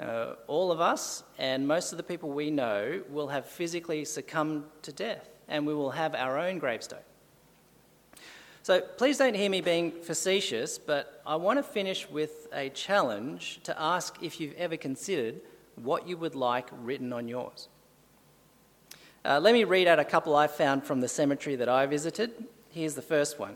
uh, 0.01 0.35
all 0.47 0.73
of 0.73 0.81
us 0.81 1.23
and 1.39 1.67
most 1.67 1.93
of 1.93 1.99
the 1.99 2.03
people 2.03 2.31
we 2.31 2.51
know 2.51 3.03
will 3.11 3.29
have 3.29 3.47
physically 3.47 4.05
succumbed 4.07 4.65
to 4.83 4.93
death, 4.93 5.29
and 5.49 5.67
we 5.67 5.75
will 5.75 5.91
have 5.91 6.15
our 6.15 6.39
own 6.39 6.59
gravestone. 6.59 7.01
So 8.67 8.81
please 8.81 9.17
don't 9.17 9.37
hear 9.37 9.49
me 9.49 9.61
being 9.61 9.93
facetious, 9.93 10.77
but 10.77 11.23
I 11.25 11.37
want 11.37 11.61
to 11.61 11.63
finish 11.63 12.11
with 12.11 12.49
a 12.53 12.69
challenge 12.71 13.61
to 13.63 13.81
ask 13.81 14.21
if 14.21 14.41
you've 14.41 14.57
ever 14.57 14.77
considered 14.77 15.37
what 15.77 16.09
you 16.09 16.17
would 16.17 16.35
like 16.35 16.67
written 16.83 17.13
on 17.13 17.29
yours. 17.29 17.69
Uh, 19.25 19.39
let 19.39 19.55
me 19.55 19.63
read 19.63 19.87
out 19.87 20.01
a 20.01 20.05
couple 20.05 20.35
I 20.35 20.49
found 20.49 20.83
from 20.83 21.01
the 21.01 21.07
cemetery 21.07 21.55
that 21.55 21.69
I 21.69 21.87
visited. 21.87 22.33
Here's 22.71 22.97
the 22.97 23.03
first 23.03 23.39
one 23.39 23.55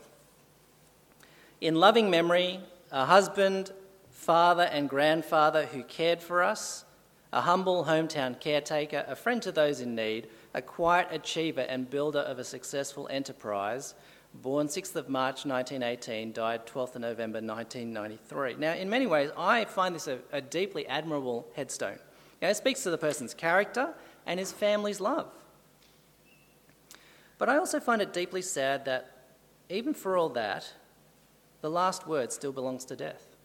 In 1.59 1.75
loving 1.75 2.09
memory, 2.09 2.61
a 2.89 3.03
husband, 3.03 3.73
father, 4.11 4.63
and 4.63 4.87
grandfather 4.87 5.65
who 5.65 5.83
cared 5.83 6.21
for 6.21 6.41
us, 6.41 6.85
a 7.33 7.41
humble 7.41 7.83
hometown 7.83 8.39
caretaker, 8.39 9.03
a 9.09 9.17
friend 9.17 9.41
to 9.41 9.51
those 9.51 9.81
in 9.81 9.93
need, 9.93 10.27
a 10.53 10.61
quiet 10.61 11.09
achiever 11.11 11.65
and 11.67 11.89
builder 11.89 12.19
of 12.19 12.39
a 12.39 12.45
successful 12.45 13.09
enterprise, 13.11 13.93
born 14.33 14.67
6th 14.67 14.95
of 14.95 15.09
March 15.09 15.45
1918, 15.45 16.33
died 16.33 16.65
12th 16.65 16.95
of 16.95 17.01
November 17.01 17.39
1993. 17.41 18.55
Now, 18.55 18.73
in 18.73 18.89
many 18.89 19.07
ways, 19.07 19.29
I 19.37 19.65
find 19.65 19.93
this 19.93 20.07
a, 20.07 20.19
a 20.31 20.41
deeply 20.41 20.87
admirable 20.87 21.47
headstone. 21.55 21.99
It 22.41 22.55
speaks 22.57 22.83
to 22.83 22.89
the 22.89 22.97
person's 22.97 23.33
character 23.33 23.93
and 24.25 24.39
his 24.39 24.51
family's 24.51 24.99
love. 24.99 25.31
But 27.37 27.49
I 27.49 27.57
also 27.57 27.79
find 27.79 28.01
it 28.01 28.13
deeply 28.13 28.41
sad 28.41 28.85
that 28.85 29.17
even 29.69 29.93
for 29.93 30.17
all 30.17 30.29
that, 30.29 30.73
the 31.61 31.69
last 31.69 32.07
word 32.07 32.31
still 32.31 32.51
belongs 32.51 32.85
to 32.85 32.95
death. 32.95 33.35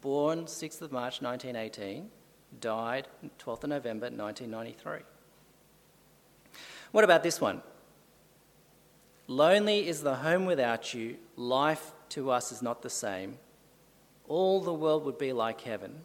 Born 0.00 0.44
6th 0.44 0.82
of 0.82 0.92
March 0.92 1.20
1918, 1.20 2.10
died 2.60 3.08
12th 3.38 3.64
of 3.64 3.70
November 3.70 4.06
1993. 4.06 5.00
What 6.92 7.04
about 7.04 7.22
this 7.22 7.40
one? 7.40 7.62
Lonely 9.26 9.88
is 9.88 10.02
the 10.02 10.16
home 10.16 10.44
without 10.44 10.92
you, 10.92 11.16
life 11.36 11.92
to 12.10 12.30
us 12.30 12.52
is 12.52 12.62
not 12.62 12.82
the 12.82 12.90
same. 12.90 13.38
All 14.28 14.60
the 14.60 14.72
world 14.72 15.04
would 15.04 15.18
be 15.18 15.32
like 15.32 15.60
heaven 15.62 16.02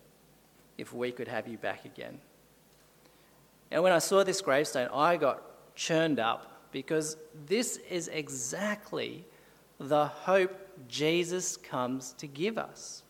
if 0.78 0.94
we 0.94 1.12
could 1.12 1.28
have 1.28 1.48
you 1.48 1.58
back 1.58 1.86
again. 1.86 2.20
And 3.72 3.84
when 3.84 3.92
I 3.92 4.00
saw 4.00 4.24
this 4.24 4.42
gravestone, 4.42 4.90
I 4.94 5.18
got 5.18 5.76
churned 5.76 6.20
up 6.20 6.72
because 6.72 7.18
this 7.46 7.78
is 7.90 8.08
exactly 8.08 9.26
the 9.80 10.08
hope 10.08 10.58
Jesus 10.88 11.58
comes 11.58 12.14
to 12.14 12.28
give 12.28 12.58
us. 12.58 13.04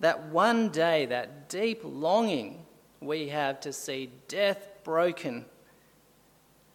That 0.00 0.28
one 0.28 0.70
day, 0.70 1.06
that 1.06 1.48
deep 1.48 1.80
longing 1.84 2.64
we 3.00 3.28
have 3.28 3.60
to 3.60 3.72
see 3.72 4.10
death 4.28 4.68
broken 4.84 5.44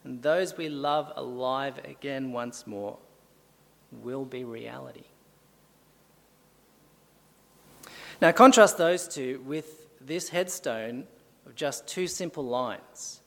and 0.07 0.23
those 0.23 0.55
we 0.55 0.69
love 0.69 1.11
alive 1.17 1.79
again 1.83 2.31
once 2.31 2.65
more 2.65 2.97
will 3.91 4.23
be 4.23 4.45
reality. 4.45 5.03
Now, 8.21 8.31
contrast 8.31 8.77
those 8.77 9.05
two 9.05 9.41
with 9.45 9.85
this 9.99 10.29
headstone 10.29 11.07
of 11.45 11.55
just 11.55 11.87
two 11.87 12.07
simple 12.07 12.45
lines 12.45 13.19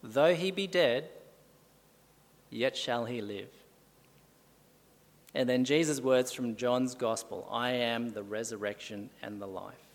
Though 0.00 0.32
he 0.36 0.52
be 0.52 0.68
dead, 0.68 1.08
yet 2.48 2.76
shall 2.76 3.06
he 3.06 3.20
live. 3.20 3.48
And 5.34 5.48
then 5.48 5.64
Jesus' 5.64 6.00
words 6.00 6.30
from 6.30 6.54
John's 6.54 6.94
Gospel 6.94 7.48
I 7.50 7.70
am 7.70 8.10
the 8.10 8.22
resurrection 8.22 9.10
and 9.22 9.42
the 9.42 9.48
life. 9.48 9.85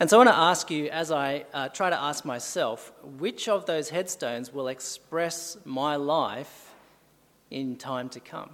And 0.00 0.08
so 0.08 0.16
I 0.16 0.24
want 0.24 0.30
to 0.30 0.34
ask 0.34 0.70
you, 0.70 0.86
as 0.86 1.12
I 1.12 1.44
uh, 1.52 1.68
try 1.68 1.90
to 1.90 2.00
ask 2.00 2.24
myself, 2.24 2.90
which 3.02 3.48
of 3.48 3.66
those 3.66 3.90
headstones 3.90 4.50
will 4.50 4.68
express 4.68 5.58
my 5.66 5.96
life 5.96 6.72
in 7.50 7.76
time 7.76 8.08
to 8.10 8.20
come? 8.20 8.48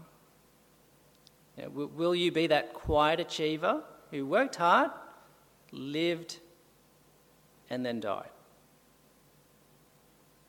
You 1.56 1.62
know, 1.62 1.68
will, 1.70 1.86
will 1.86 2.14
you 2.16 2.32
be 2.32 2.48
that 2.48 2.74
quiet 2.74 3.20
achiever 3.20 3.84
who 4.10 4.26
worked 4.26 4.56
hard, 4.56 4.90
lived, 5.70 6.40
and 7.70 7.86
then 7.86 8.00
died? 8.00 8.30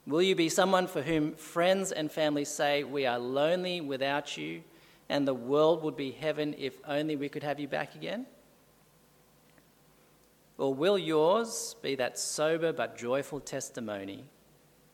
Will 0.07 0.23
you 0.23 0.33
be 0.33 0.49
someone 0.49 0.87
for 0.87 1.03
whom 1.03 1.35
friends 1.35 1.91
and 1.91 2.11
family 2.11 2.45
say, 2.45 2.83
We 2.83 3.05
are 3.05 3.19
lonely 3.19 3.81
without 3.81 4.35
you, 4.35 4.63
and 5.09 5.27
the 5.27 5.33
world 5.35 5.83
would 5.83 5.95
be 5.95 6.09
heaven 6.09 6.55
if 6.57 6.79
only 6.87 7.15
we 7.15 7.29
could 7.29 7.43
have 7.43 7.59
you 7.59 7.67
back 7.67 7.93
again? 7.93 8.25
Or 10.57 10.73
will 10.73 10.97
yours 10.97 11.75
be 11.81 11.95
that 11.95 12.17
sober 12.17 12.73
but 12.73 12.97
joyful 12.97 13.39
testimony 13.39 14.25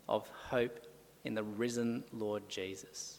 of 0.08 0.28
hope 0.48 0.80
in 1.24 1.34
the 1.34 1.42
risen 1.42 2.04
Lord 2.12 2.48
Jesus? 2.48 3.18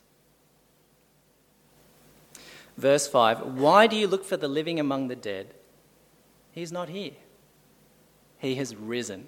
Verse 2.78 3.08
5 3.08 3.56
Why 3.56 3.88
do 3.88 3.96
you 3.96 4.08
look 4.08 4.24
for 4.24 4.38
the 4.38 4.48
living 4.48 4.80
among 4.80 5.08
the 5.08 5.16
dead? 5.16 5.54
He's 6.52 6.72
not 6.72 6.90
here, 6.90 7.14
he 8.38 8.56
has 8.56 8.76
risen. 8.76 9.28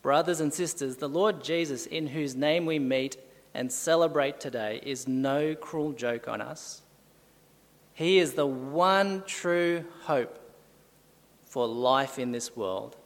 Brothers 0.00 0.38
and 0.38 0.54
sisters, 0.54 0.98
the 0.98 1.08
Lord 1.08 1.42
Jesus, 1.42 1.84
in 1.84 2.06
whose 2.06 2.36
name 2.36 2.64
we 2.64 2.78
meet 2.78 3.16
and 3.52 3.72
celebrate 3.72 4.38
today, 4.38 4.80
is 4.84 5.08
no 5.08 5.56
cruel 5.56 5.90
joke 5.90 6.28
on 6.28 6.40
us. 6.40 6.82
He 7.92 8.18
is 8.18 8.34
the 8.34 8.46
one 8.46 9.24
true 9.26 9.84
hope 10.02 10.45
for 11.46 11.66
life 11.66 12.18
in 12.18 12.32
this 12.32 12.54
world, 12.54 12.96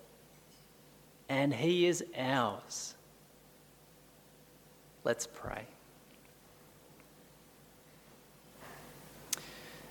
and 1.29 1.55
He 1.55 1.87
is 1.87 2.05
ours. 2.17 2.95
Let's 5.05 5.27
pray. 5.27 5.67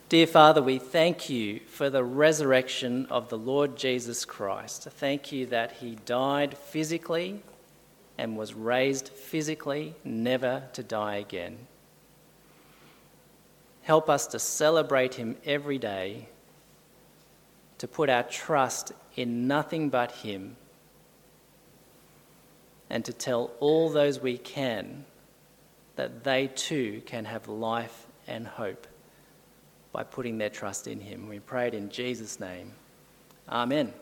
Dear 0.09 0.25
Father, 0.25 0.61
we 0.63 0.79
thank 0.79 1.29
you 1.29 1.59
for 1.67 1.91
the 1.91 2.03
resurrection 2.03 3.05
of 3.11 3.29
the 3.29 3.37
Lord 3.37 3.77
Jesus 3.77 4.25
Christ. 4.25 4.83
Thank 4.83 5.31
you 5.31 5.45
that 5.47 5.73
he 5.73 5.99
died 6.03 6.57
physically 6.57 7.43
and 8.17 8.35
was 8.35 8.55
raised 8.55 9.09
physically, 9.09 9.93
never 10.03 10.63
to 10.73 10.81
die 10.81 11.17
again. 11.17 11.59
Help 13.83 14.09
us 14.09 14.25
to 14.27 14.39
celebrate 14.39 15.13
him 15.13 15.37
every 15.45 15.77
day, 15.77 16.29
to 17.79 17.87
put 17.87 18.09
our 18.09 18.23
trust 18.23 18.91
in 19.15 19.47
nothing 19.47 19.89
but 19.89 20.11
him, 20.11 20.55
and 22.89 23.03
to 23.05 23.13
tell 23.13 23.51
all 23.59 23.89
those 23.89 24.19
we 24.19 24.37
can 24.37 25.05
that 25.95 26.23
they 26.23 26.47
too 26.47 27.01
can 27.05 27.25
have 27.25 27.47
life 27.47 28.07
and 28.27 28.47
hope 28.47 28.87
by 29.91 30.03
putting 30.03 30.37
their 30.37 30.49
trust 30.49 30.87
in 30.87 30.99
him. 30.99 31.27
We 31.27 31.39
pray 31.39 31.67
it 31.67 31.73
in 31.73 31.89
Jesus' 31.89 32.39
name. 32.39 32.73
Amen. 33.49 33.93